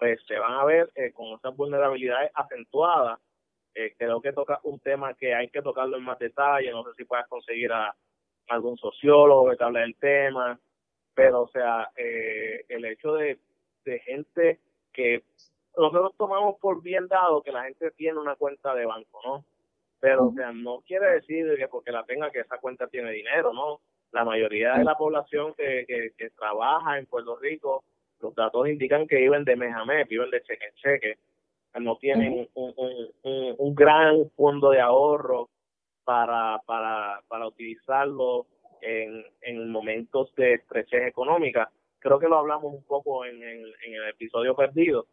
[0.05, 3.19] pues se van a ver eh, con esas vulnerabilidades acentuadas.
[3.75, 6.91] Eh, creo que toca un tema que hay que tocarlo en más detalle, no sé
[6.95, 7.95] si puedes conseguir a
[8.49, 10.61] algún sociólogo que hable del tema,
[11.15, 13.39] pero o sea, eh, el hecho de,
[13.87, 14.61] de gente
[14.93, 15.23] que
[15.75, 19.45] nosotros tomamos por bien dado que la gente tiene una cuenta de banco, ¿no?
[20.01, 23.55] Pero, o sea, no quiere decir que porque la tenga que esa cuenta tiene dinero,
[23.55, 23.81] ¿no?
[24.13, 27.85] La mayoría de la población que, que, que trabaja en Puerto Rico
[28.21, 31.19] los datos indican que viven de mes a mes, viven de cheque en cheque,
[31.81, 35.49] no tienen un, un, un, gran fondo de ahorro
[36.05, 38.47] para, para, para utilizarlo
[38.81, 41.71] en, en momentos de estrechez económica.
[41.99, 45.07] Creo que lo hablamos un poco en, en, el episodio perdido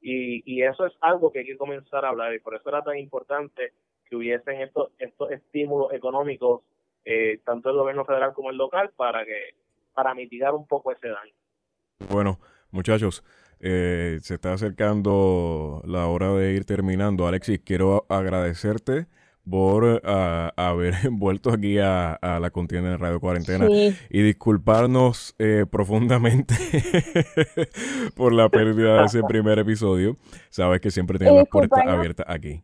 [0.00, 2.82] y, y eso es algo que hay que comenzar a hablar y por eso era
[2.82, 3.72] tan importante
[4.08, 6.62] que hubiesen estos, estos estímulos económicos,
[7.04, 9.54] eh, tanto el gobierno federal como el local, para que
[9.92, 11.34] para mitigar un poco ese daño.
[12.06, 12.38] Bueno,
[12.70, 13.24] muchachos,
[13.60, 17.26] eh, se está acercando la hora de ir terminando.
[17.26, 19.06] Alexis, quiero agradecerte
[19.50, 26.54] por ah, haber vuelto aquí a, la contienda de Radio Cuarentena y disculparnos eh, profundamente
[28.16, 30.16] por la pérdida de ese primer episodio.
[30.50, 32.62] Sabes que siempre tenemos las puertas abiertas aquí.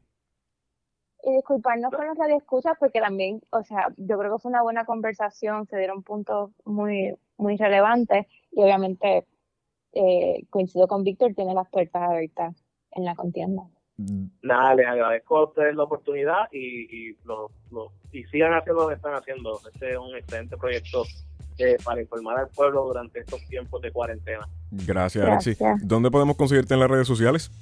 [1.27, 4.85] Y disculparnos con los escucha porque también, o sea, yo creo que fue una buena
[4.85, 9.27] conversación, se dieron puntos muy, muy relevantes y obviamente
[9.93, 12.55] eh, coincido con Víctor, tiene las puertas abiertas
[12.93, 13.63] en la contienda.
[14.43, 17.51] Nada, les agradezco a ustedes la oportunidad y, y, lo,
[18.13, 19.61] y sigan haciendo lo que están haciendo.
[19.73, 21.05] Este es un excelente proyecto
[21.59, 24.49] eh, para informar al pueblo durante estos tiempos de cuarentena.
[24.73, 25.59] Gracias, Alexis.
[25.83, 27.53] ¿Dónde podemos conseguirte en las redes sociales?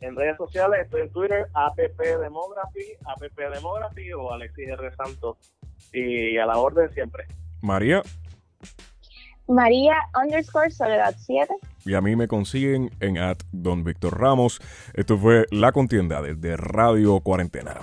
[0.00, 4.90] En redes sociales estoy en Twitter, APP Demography, APP Demography o Alexis R.
[4.96, 5.36] Santos.
[5.92, 7.26] Y a la orden siempre.
[7.60, 8.02] María.
[9.50, 11.52] María underscore Soledad 7.
[11.84, 14.60] Y a mí me consiguen en at Don Víctor Ramos.
[14.94, 17.74] Esto fue La Contienda desde Radio Cuarentena.